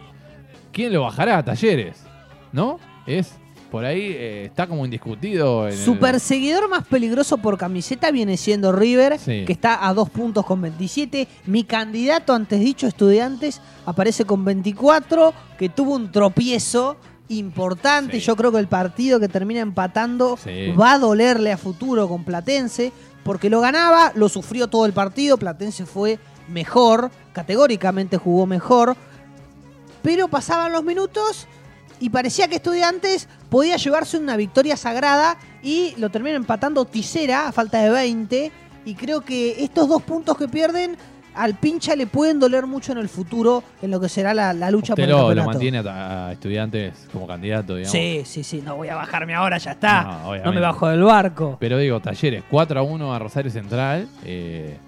¿quién 0.71 0.93
lo 0.93 1.01
bajará 1.01 1.39
a 1.39 1.43
Talleres? 1.43 2.05
¿No? 2.51 2.79
Es, 3.07 3.35
por 3.71 3.85
ahí, 3.85 4.01
eh, 4.15 4.45
está 4.45 4.67
como 4.67 4.85
indiscutido. 4.85 5.67
En 5.67 5.73
el- 5.73 5.79
Su 5.79 5.97
perseguidor 5.97 6.69
más 6.69 6.87
peligroso 6.87 7.37
por 7.37 7.57
camiseta 7.57 8.11
viene 8.11 8.37
siendo 8.37 8.71
River, 8.71 9.19
Sí. 9.19 9.43
que 9.45 9.53
está 9.53 9.87
a 9.87 9.93
dos 9.93 10.09
puntos 10.09 10.45
con 10.45 10.61
27. 10.61 11.27
Mi 11.45 11.63
candidato, 11.63 12.33
antes 12.33 12.59
dicho, 12.59 12.87
Estudiantes, 12.87 13.61
aparece 13.85 14.25
con 14.25 14.43
24, 14.45 15.33
que 15.57 15.69
tuvo 15.69 15.95
un 15.95 16.11
tropiezo 16.11 16.97
importante. 17.29 18.19
Sí. 18.19 18.25
Yo 18.25 18.35
creo 18.35 18.51
que 18.51 18.59
el 18.59 18.67
partido 18.67 19.19
que 19.19 19.27
termina 19.27 19.59
empatando 19.59 20.37
Sí. 20.41 20.71
va 20.71 20.93
a 20.93 20.99
dolerle 20.99 21.51
a 21.51 21.57
futuro 21.57 22.07
con 22.07 22.23
Platense, 22.23 22.91
porque 23.23 23.49
lo 23.49 23.59
ganaba, 23.59 24.13
lo 24.15 24.29
sufrió 24.29 24.67
todo 24.67 24.85
el 24.85 24.93
partido. 24.93 25.37
Platense 25.37 25.85
fue 25.85 26.19
mejor, 26.47 27.11
categóricamente 27.33 28.15
jugó 28.17 28.45
mejor, 28.45 28.95
pero 30.01 30.29
pasaban 30.29 30.71
los 30.71 30.83
minutos 30.85 31.47
y 31.99 32.09
parecía 32.09 32.47
que 32.47 32.55
Estudiantes 32.57 33.27
podía 33.49 33.77
llevarse 33.77 34.17
una 34.17 34.37
victoria 34.37 34.77
sagrada 34.77 35.37
y 35.63 35.93
lo 35.97 36.09
termina 36.09 36.35
empatando 36.35 36.85
Tisera 36.85 37.47
a 37.47 37.51
falta 37.51 37.79
de 37.81 37.89
20 37.89 38.51
y 38.85 38.95
creo 38.95 39.21
que 39.21 39.63
estos 39.63 39.87
dos 39.89 40.01
puntos 40.03 40.37
que 40.37 40.47
pierden 40.47 40.95
al 41.35 41.53
pincha 41.53 41.95
le 41.95 42.07
pueden 42.07 42.39
doler 42.39 42.65
mucho 42.65 42.93
en 42.93 42.97
el 42.97 43.09
futuro 43.09 43.63
en 43.83 43.91
lo 43.91 43.99
que 43.99 44.09
será 44.09 44.33
la, 44.33 44.53
la 44.53 44.71
lucha 44.71 44.93
Usted 44.93 45.03
por 45.03 45.03
el 45.03 45.09
lo, 45.11 45.17
lo 45.17 45.27
campeonato. 45.27 45.49
mantiene 45.51 45.77
a, 45.87 46.27
a 46.29 46.31
estudiantes 46.31 47.07
como 47.13 47.27
candidato, 47.27 47.75
digamos. 47.75 47.91
Sí, 47.91 48.23
sí, 48.25 48.43
sí, 48.43 48.61
no 48.65 48.75
voy 48.75 48.87
a 48.89 48.95
bajarme 48.95 49.35
ahora, 49.35 49.59
ya 49.59 49.71
está. 49.73 50.21
No, 50.43 50.51
me 50.51 50.59
bajo 50.59 50.87
del 50.87 51.03
barco. 51.03 51.57
Pero 51.59 51.77
digo, 51.77 51.99
Talleres 51.99 52.43
4 52.49 52.79
a 52.79 52.83
1 52.83 53.13
a 53.13 53.19
Rosario 53.19 53.51
Central. 53.51 54.07
eh, 54.23 54.79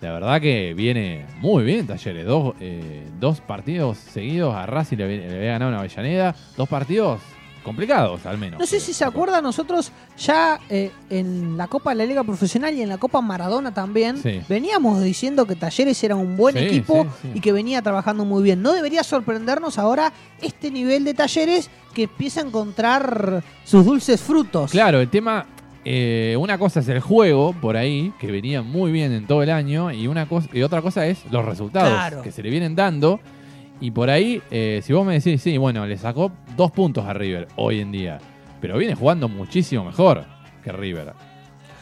la 0.00 0.12
verdad 0.12 0.40
que 0.40 0.74
viene 0.74 1.26
muy 1.40 1.64
bien 1.64 1.86
Talleres. 1.86 2.26
Dos, 2.26 2.54
eh, 2.60 3.06
dos 3.18 3.40
partidos 3.40 3.98
seguidos 3.98 4.54
a 4.54 4.66
Racing 4.66 4.96
le, 4.98 5.16
le 5.28 5.36
había 5.36 5.52
ganado 5.52 5.70
una 5.70 5.80
Avellaneda. 5.80 6.34
Dos 6.56 6.68
partidos 6.68 7.20
complicados, 7.62 8.26
al 8.26 8.36
menos. 8.36 8.60
No 8.60 8.66
sé 8.66 8.78
si 8.78 8.92
se 8.92 9.06
acuerda, 9.06 9.40
nosotros 9.40 9.90
ya 10.18 10.60
eh, 10.68 10.90
en 11.08 11.56
la 11.56 11.66
Copa 11.66 11.90
de 11.90 11.96
la 11.96 12.04
Liga 12.04 12.22
Profesional 12.22 12.74
y 12.74 12.82
en 12.82 12.90
la 12.90 12.98
Copa 12.98 13.22
Maradona 13.22 13.72
también 13.72 14.18
Sí. 14.18 14.42
veníamos 14.46 15.02
diciendo 15.02 15.46
que 15.46 15.56
Talleres 15.56 16.04
era 16.04 16.14
un 16.14 16.36
buen 16.36 16.54
Sí, 16.58 16.60
equipo 16.64 17.06
sí. 17.22 17.30
y 17.34 17.40
que 17.40 17.52
venía 17.52 17.80
trabajando 17.80 18.26
muy 18.26 18.42
bien. 18.42 18.60
No 18.60 18.74
debería 18.74 19.02
sorprendernos 19.02 19.78
ahora 19.78 20.12
este 20.42 20.70
nivel 20.70 21.04
de 21.04 21.14
Talleres 21.14 21.70
que 21.94 22.02
empieza 22.02 22.40
a 22.42 22.44
encontrar 22.44 23.42
sus 23.64 23.82
dulces 23.86 24.20
frutos. 24.20 24.70
Claro, 24.70 25.00
el 25.00 25.08
tema 25.08 25.46
eh, 25.84 26.36
una 26.38 26.58
cosa 26.58 26.80
es 26.80 26.88
el 26.88 27.00
juego 27.00 27.52
por 27.60 27.76
ahí, 27.76 28.12
que 28.18 28.30
venía 28.32 28.62
muy 28.62 28.90
bien 28.92 29.12
en 29.12 29.26
todo 29.26 29.42
el 29.42 29.50
año, 29.50 29.90
y, 29.92 30.06
una 30.06 30.26
cosa, 30.26 30.48
y 30.52 30.62
otra 30.62 30.80
cosa 30.82 31.06
es 31.06 31.24
los 31.30 31.44
resultados 31.44 31.90
Claro. 31.90 32.22
que 32.22 32.32
se 32.32 32.42
le 32.42 32.50
vienen 32.50 32.74
dando. 32.74 33.20
Y 33.80 33.90
por 33.90 34.08
ahí, 34.08 34.40
eh, 34.50 34.80
si 34.84 34.92
vos 34.92 35.04
me 35.04 35.14
decís, 35.14 35.42
sí, 35.42 35.58
bueno, 35.58 35.86
le 35.86 35.98
sacó 35.98 36.32
dos 36.56 36.70
puntos 36.70 37.04
a 37.06 37.12
River 37.12 37.48
hoy 37.56 37.80
en 37.80 37.92
día, 37.92 38.18
pero 38.60 38.78
viene 38.78 38.94
jugando 38.94 39.28
muchísimo 39.28 39.84
mejor 39.84 40.24
que 40.62 40.72
River. 40.72 41.12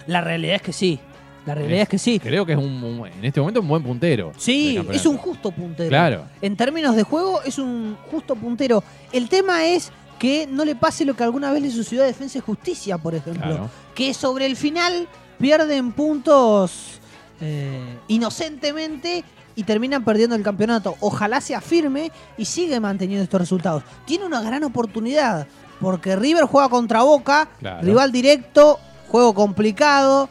La 0.07 0.21
realidad 0.21 0.57
es 0.57 0.62
que 0.62 0.73
sí. 0.73 0.99
La 1.47 1.55
realidad 1.55 1.83
Es- 1.83 1.88
que 1.88 1.99
sí. 1.99 2.19
Creo 2.19 2.47
que 2.47 2.53
es 2.53 2.59
un, 2.59 2.83
un- 2.83 3.07
en 3.07 3.25
este 3.25 3.41
momento 3.41 3.61
un 3.61 3.69
buen 3.69 3.83
puntero. 3.83 4.29
del 4.31 4.41
Sí, 4.41 4.75
campeonato. 4.77 4.93
es 4.97 5.07
un 5.07 5.17
justo 5.17 5.51
puntero. 5.51 5.88
Claro. 5.88 6.25
En 6.41 6.57
términos 6.57 6.97
de 6.97 7.03
juego, 7.03 7.41
es 7.45 7.59
un 7.59 7.97
justo 8.11 8.35
puntero. 8.37 8.83
El 9.12 9.29
tema 9.29 9.67
es 9.67 9.93
que 10.22 10.46
no 10.46 10.64
le 10.64 10.76
pase 10.76 11.04
lo 11.04 11.14
que 11.16 11.24
alguna 11.24 11.50
vez 11.50 11.61
le 11.64 11.70
sucedió 11.72 12.04
a 12.04 12.06
Defensa 12.06 12.38
y 12.38 12.42
Justicia, 12.42 12.96
por 12.96 13.12
ejemplo. 13.12 13.42
Claro. 13.42 13.70
Que 13.92 14.14
sobre 14.14 14.46
el 14.46 14.54
final 14.54 15.08
pierden 15.37 15.90
puntos 15.90 17.00
eh, 17.40 17.98
inocentemente 18.06 19.24
y 19.56 19.64
terminan 19.64 20.04
perdiendo 20.04 20.37
el 20.37 20.44
campeonato. 20.44 20.94
Ojalá 21.00 21.40
se 21.40 21.56
afirme 21.56 22.12
y 22.38 22.44
sigue 22.44 22.78
manteniendo 22.78 23.24
estos 23.24 23.40
resultados. 23.40 23.82
Tiene 24.04 24.24
una 24.24 24.40
gran 24.42 24.62
oportunidad, 24.62 25.48
porque 25.80 26.14
River 26.14 26.44
juega 26.44 26.68
contra 26.68 27.02
Boca, 27.02 27.48
Claro. 27.58 27.82
rival 27.82 28.12
directo, 28.12 28.78
juego 29.08 29.35
complicado, 29.35 30.28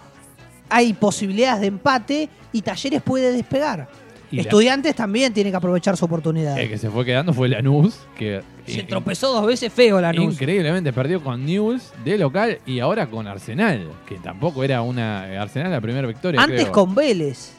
hay 0.70 0.94
posibilidades 0.94 1.60
de 1.60 1.68
empate 1.68 2.30
y 2.54 2.62
Talleres 2.62 3.02
puede 3.02 3.34
despegar. 3.34 3.90
Y 4.32 4.38
la- 4.38 4.42
Estudiantes 4.44 4.96
también 4.96 5.34
tiene 5.34 5.52
que 5.52 5.58
aprovechar 5.58 5.98
su 5.98 6.06
oportunidad. 6.06 6.58
El 6.58 6.70
que 6.70 6.78
se 6.78 6.90
fue 6.90 7.04
quedando 7.04 7.34
fue 7.34 7.50
Lanús, 7.50 8.00
que 8.18 8.42
Se 8.66 8.80
in- 8.82 8.88
tropezó 8.88 9.34
dos 9.34 9.46
veces 9.46 9.72
feo 9.74 10.00
la 10.00 10.14
Lanús. 10.14 10.34
increíblemente 10.36 10.94
perdió 10.94 11.22
con 11.22 11.46
News 11.46 11.92
de 12.06 12.18
local 12.18 12.60
y 12.66 12.80
ahora 12.80 13.08
con 13.08 13.28
Arsenal, 13.28 13.90
que 14.08 14.16
tampoco 14.16 14.64
era 14.64 14.82
una 14.82 15.42
Arsenal 15.42 15.70
la 15.72 15.82
primera 15.82 16.08
victoria. 16.08 16.42
Antes 16.42 16.62
creo. 16.62 16.72
con 16.72 16.96
Vélez. 16.96 17.54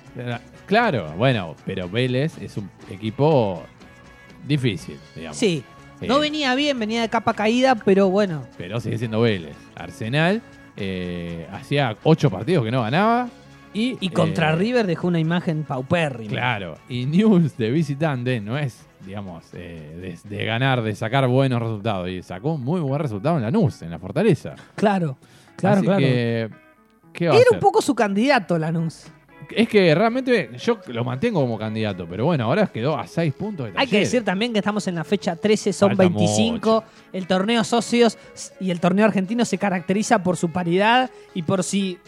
Claro, 0.67 1.13
bueno, 1.19 1.55
pero 1.67 1.89
Vélez 1.89 2.39
es 2.41 2.57
un 2.57 2.71
equipo 2.91 3.63
difícil, 4.47 4.97
digamos. 5.15 5.37
Sí. 5.37 5.63
Eh, 6.01 6.07
No 6.09 6.19
venía 6.19 6.55
bien, 6.55 6.79
venía 6.79 7.03
de 7.03 7.09
capa 7.09 7.35
caída, 7.35 7.75
pero 7.75 8.09
bueno. 8.11 8.45
Pero 8.59 8.81
sigue 8.81 8.99
siendo 8.99 9.21
Vélez. 9.21 9.55
Arsenal 9.77 10.41
eh, 10.77 11.47
hacía 11.53 11.97
ocho 12.03 12.31
partidos 12.31 12.65
que 12.65 12.71
no 12.71 12.83
ganaba 12.83 13.29
y... 13.75 13.97
Y 14.01 14.11
contra 14.11 14.53
eh, 14.53 14.57
River 14.57 14.87
dejó 14.87 15.09
una 15.09 15.21
imagen 15.21 15.65
paupérrima. 15.65 16.31
Claro, 16.31 16.75
y 16.89 17.07
News 17.07 17.57
de 17.57 17.71
visitante 17.71 18.41
no 18.41 18.59
es, 18.59 18.87
digamos, 19.05 19.45
eh, 19.55 20.19
de, 20.23 20.37
de 20.37 20.45
ganar, 20.45 20.83
de 20.83 20.95
sacar 20.95 21.27
buenos 21.29 21.61
resultados. 21.61 22.09
Y 22.09 22.23
sacó 22.23 22.57
muy 22.57 22.81
buen 22.81 23.01
resultado 23.01 23.37
en 23.37 23.43
la 23.43 23.51
News, 23.51 23.83
en 23.83 23.91
la 23.91 23.99
Fortaleza. 23.99 24.55
Claro, 24.75 25.17
claro, 25.57 25.77
Así 25.77 25.87
claro. 25.87 26.01
que, 26.01 26.51
¿qué 27.13 27.29
va 27.29 27.35
a 27.35 27.39
Era 27.39 27.51
un 27.53 27.61
poco 27.61 27.81
su 27.83 27.95
candidato 27.95 28.59
Lanús. 28.59 29.07
Es 29.51 29.69
que 29.69 29.95
realmente 29.95 30.51
yo 30.59 30.79
lo 30.87 31.05
mantengo 31.05 31.41
como 31.41 31.59
candidato, 31.59 32.07
pero 32.09 32.25
bueno, 32.25 32.45
ahora 32.45 32.67
quedó 32.69 32.97
a 32.97 33.07
seis 33.07 33.35
puntos 33.35 33.67
de 33.67 33.73
Hay 33.77 33.87
que 33.87 33.99
decir 33.99 34.25
también 34.25 34.53
que 34.53 34.61
estamos 34.61 34.87
en 34.87 34.95
la 34.95 35.05
fecha 35.05 35.37
13, 35.37 35.73
son 35.73 35.91
Falta 35.91 36.05
25. 36.05 36.75
mucho. 36.75 36.85
El 37.13 37.27
torneo 37.27 37.65
socios 37.65 38.19
y 38.61 38.71
el 38.71 38.81
torneo 38.81 39.05
argentino 39.05 39.45
se 39.45 39.59
caracteriza 39.59 40.23
por 40.23 40.37
su 40.37 40.51
paridad 40.51 41.11
y 41.35 41.43
por 41.43 41.65
si 41.65 41.99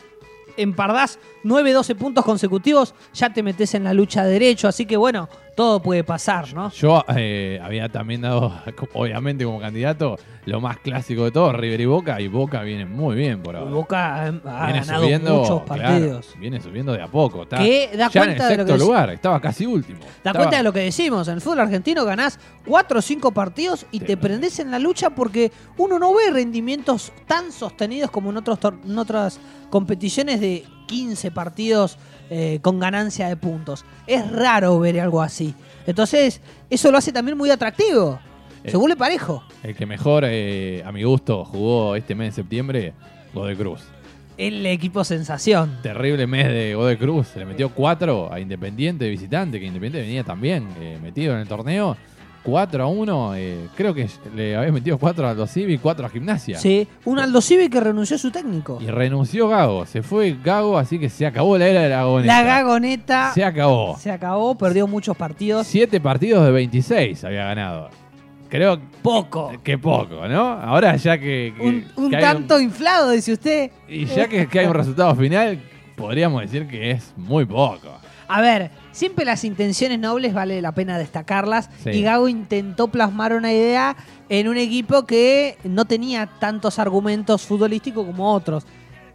empardás 0.56 1.18
9, 1.42 1.72
12 1.72 1.94
puntos 1.94 2.24
consecutivos, 2.24 2.94
ya 3.12 3.32
te 3.32 3.42
metes 3.42 3.74
en 3.74 3.84
la 3.84 3.94
lucha 3.94 4.24
de 4.24 4.32
derecho. 4.32 4.68
Así 4.68 4.86
que 4.86 4.96
bueno, 4.96 5.28
todo 5.54 5.80
puede 5.80 6.04
pasar, 6.04 6.52
¿no? 6.52 6.70
Yo 6.72 7.04
eh, 7.16 7.60
había 7.62 7.88
también 7.88 8.22
dado, 8.22 8.52
obviamente 8.94 9.44
como 9.44 9.60
candidato, 9.60 10.18
lo 10.46 10.60
más 10.60 10.78
clásico 10.78 11.24
de 11.24 11.30
todo, 11.30 11.52
River 11.52 11.80
y 11.80 11.86
Boca, 11.86 12.20
y 12.20 12.28
Boca 12.28 12.62
viene 12.62 12.84
muy 12.84 13.14
bien 13.16 13.42
por 13.42 13.56
ahora. 13.56 13.70
Boca 13.70 14.24
ha, 14.24 14.30
ganado 14.72 15.02
subiendo, 15.04 15.34
muchos 15.40 15.62
claro, 15.62 15.82
partidos. 15.82 16.34
viene 16.38 16.60
subiendo 16.60 16.92
de 16.92 17.02
a 17.02 17.06
poco. 17.08 17.44
Está 17.44 17.58
Que 17.58 17.90
da 17.96 18.10
ya 18.10 18.20
en 18.20 18.26
cuenta 18.26 18.30
el 18.30 18.36
de 18.36 18.56
lo 18.56 18.62
sexto 18.64 18.72
que 18.74 18.78
lugar, 18.78 19.10
estaba 19.10 19.40
casi 19.40 19.64
último. 19.64 20.00
Da 20.00 20.06
Estaba- 20.16 20.38
cuenta 20.38 20.56
de 20.58 20.62
lo 20.64 20.72
que 20.72 20.80
decimos, 20.80 21.28
en 21.28 21.34
el 21.34 21.40
fútbol 21.40 21.60
argentino 21.60 22.04
ganás 22.04 22.38
4 22.66 22.98
o 22.98 23.02
5 23.02 23.32
partidos 23.32 23.86
y 23.90 24.00
Sí. 24.00 24.04
te 24.04 24.16
prendés 24.16 24.58
en 24.58 24.70
la 24.70 24.78
lucha 24.78 25.10
porque 25.10 25.50
uno 25.78 25.98
no 25.98 26.12
ve 26.14 26.30
rendimientos 26.30 27.12
tan 27.26 27.52
sostenidos 27.52 28.10
como 28.10 28.30
en, 28.30 28.36
otros 28.36 28.58
en 28.84 28.98
otras 28.98 29.38
competiciones 29.70 30.40
de 30.40 30.64
15 30.86 31.30
partidos 31.30 31.96
eh, 32.30 32.58
con 32.62 32.78
ganancia 32.78 33.28
de 33.28 33.36
puntos. 33.36 33.84
Es 34.06 34.30
raro 34.30 34.78
ver 34.78 35.00
algo 35.00 35.22
así. 35.22 35.54
Entonces, 35.86 36.40
eso 36.70 36.90
lo 36.90 36.98
hace 36.98 37.12
también 37.12 37.36
muy 37.36 37.50
atractivo. 37.50 38.18
Eh. 38.64 38.70
Según 38.70 38.88
le 38.88 38.96
parejo. 38.96 39.44
El 39.62 39.74
que 39.74 39.86
mejor, 39.86 40.24
eh, 40.26 40.82
a 40.84 40.92
mi 40.92 41.02
gusto, 41.02 41.44
jugó 41.44 41.96
este 41.96 42.14
mes 42.14 42.34
de 42.34 42.42
septiembre, 42.42 42.94
Godoy 43.34 43.56
Cruz. 43.56 43.82
El 44.36 44.66
equipo 44.66 45.04
sensación. 45.04 45.78
Terrible 45.82 46.26
mes 46.26 46.48
de 46.48 46.74
Godoy 46.74 46.96
Cruz. 46.96 47.28
Se 47.28 47.38
le 47.38 47.44
metió 47.44 47.68
4 47.68 48.32
a 48.32 48.40
Independiente 48.40 49.04
de 49.04 49.10
visitante, 49.10 49.60
que 49.60 49.66
Independiente 49.66 50.06
venía 50.06 50.24
también 50.24 50.66
eh, 50.80 50.98
metido 51.00 51.34
en 51.34 51.40
el 51.40 51.48
torneo. 51.48 51.96
4 52.44 52.84
a 52.84 52.86
1. 52.86 53.34
eh, 53.36 53.68
creo 53.74 53.92
que 53.94 54.06
le 54.36 54.54
había 54.54 54.70
metido 54.70 54.98
4 54.98 55.26
a 55.26 55.30
Aldo 55.30 55.46
Civi 55.46 55.74
y 55.74 55.78
4 55.78 56.06
a 56.06 56.08
Gimnasia. 56.08 56.58
Sí, 56.58 56.86
un 57.06 57.18
Aldo 57.18 57.40
Civi 57.40 57.68
que 57.68 57.80
renunció 57.80 58.14
a 58.16 58.18
su 58.18 58.30
técnico. 58.30 58.78
Y 58.80 58.86
renunció 58.86 59.48
Gago. 59.48 59.86
Se 59.86 60.02
fue 60.02 60.36
Gago, 60.44 60.78
así 60.78 60.98
que 60.98 61.08
se 61.08 61.26
acabó 61.26 61.56
la 61.58 61.66
era 61.66 61.80
de 61.82 61.88
la 61.88 61.96
Gagoneta. 61.96 62.42
La 62.42 62.42
gagoneta 62.46 63.32
Se 63.34 63.42
acabó. 63.44 63.96
se 63.98 64.10
acabó, 64.10 64.54
perdió 64.56 64.86
muchos 64.86 65.16
partidos. 65.16 65.66
7 65.66 66.00
partidos 66.00 66.44
de 66.44 66.52
26 66.52 67.24
había 67.24 67.46
ganado. 67.46 67.88
Creo 68.50 68.78
Poco. 69.02 69.50
que 69.64 69.78
poco, 69.78 70.28
¿no? 70.28 70.42
Ahora 70.52 70.94
ya 70.96 71.18
que. 71.18 71.52
que- 71.56 71.62
Un, 71.66 71.84
un 71.96 72.10
que 72.10 72.16
hay 72.16 72.22
tanto 72.22 72.60
inflado, 72.60 73.10
dice 73.10 73.32
usted. 73.32 73.70
y 73.88 74.04
ya 74.04 74.28
que, 74.28 74.46
que 74.46 74.60
hay 74.60 74.66
un 74.66 74.74
resultado 74.74 75.12
final, 75.16 75.58
podríamos 75.96 76.42
decir 76.42 76.68
que 76.68 76.92
es 76.92 77.12
muy 77.16 77.46
poco. 77.46 77.88
A 78.28 78.40
ver, 78.40 78.70
siempre 78.92 79.24
las 79.24 79.44
intenciones 79.44 79.98
nobles 79.98 80.32
vale 80.32 80.60
la 80.62 80.72
pena 80.72 80.98
destacarlas. 80.98 81.68
Sí. 81.82 81.90
Y 81.90 82.02
Gago 82.02 82.28
intentó 82.28 82.88
plasmar 82.88 83.32
una 83.34 83.52
idea 83.52 83.96
en 84.28 84.48
un 84.48 84.56
equipo 84.56 85.04
que 85.04 85.58
no 85.64 85.84
tenía 85.84 86.26
tantos 86.26 86.78
argumentos 86.78 87.42
futbolísticos 87.42 88.06
como 88.06 88.32
otros. 88.32 88.64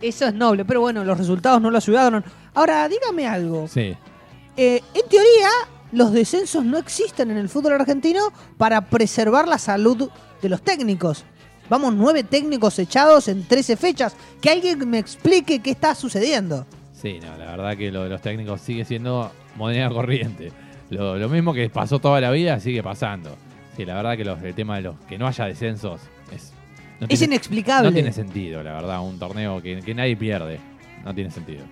Eso 0.01 0.27
es 0.27 0.33
noble, 0.33 0.63
pero 0.63 0.81
bueno, 0.81 1.03
los 1.03 1.17
resultados 1.17 1.61
no 1.61 1.71
lo 1.71 1.77
ayudaron. 1.77 2.23
Ahora, 2.53 2.87
dígame 2.87 3.27
algo. 3.27 3.67
Sí. 3.67 3.95
Eh, 4.55 4.81
en 4.93 5.09
teoría, 5.09 5.49
los 5.91 6.13
descensos 6.13 6.63
no 6.63 6.77
existen 6.77 7.31
en 7.31 7.37
el 7.37 7.49
fútbol 7.49 7.73
argentino 7.73 8.31
para 8.57 8.81
preservar 8.81 9.47
la 9.47 9.57
salud 9.57 10.09
de 10.41 10.49
los 10.49 10.61
técnicos. 10.61 11.25
Vamos, 11.69 11.93
nueve 11.93 12.23
técnicos 12.23 12.79
echados 12.79 13.27
en 13.27 13.47
13 13.47 13.77
fechas. 13.77 14.15
Que 14.41 14.49
alguien 14.49 14.89
me 14.89 14.97
explique 14.97 15.59
qué 15.59 15.71
está 15.71 15.93
sucediendo. 15.95 16.65
Sí, 17.01 17.19
no, 17.21 17.37
la 17.37 17.51
verdad 17.51 17.77
que 17.77 17.91
lo 17.91 18.03
de 18.03 18.09
los 18.09 18.21
técnicos 18.21 18.59
sigue 18.61 18.83
siendo 18.85 19.31
moneda 19.55 19.89
corriente. 19.89 20.51
Lo, 20.89 21.17
lo 21.17 21.29
mismo 21.29 21.53
que 21.53 21.69
pasó 21.69 21.99
toda 21.99 22.19
la 22.19 22.31
vida 22.31 22.59
sigue 22.59 22.83
pasando. 22.83 23.35
Sí, 23.77 23.85
la 23.85 23.95
verdad 23.95 24.17
que 24.17 24.25
los, 24.25 24.41
el 24.43 24.53
tema 24.53 24.75
de 24.77 24.81
los 24.81 24.95
que 25.07 25.17
no 25.17 25.27
haya 25.27 25.45
descensos 25.45 26.01
es, 26.33 26.51
no 26.99 27.05
Es 27.07 27.19
tiene- 27.19 27.35
inexplicable. 27.35 27.89
no 27.89 27.93
tiene 27.93 28.11
sentido, 28.11 28.61
la 28.63 28.73
verdad, 28.73 29.01
un 29.01 29.17
torneo 29.17 29.61
que, 29.61 29.79
que 29.79 29.93
nadie 29.95 30.17
pierde. 30.17 30.59
No 31.05 31.13
tiene 31.15 31.31
sentido. 31.31 31.63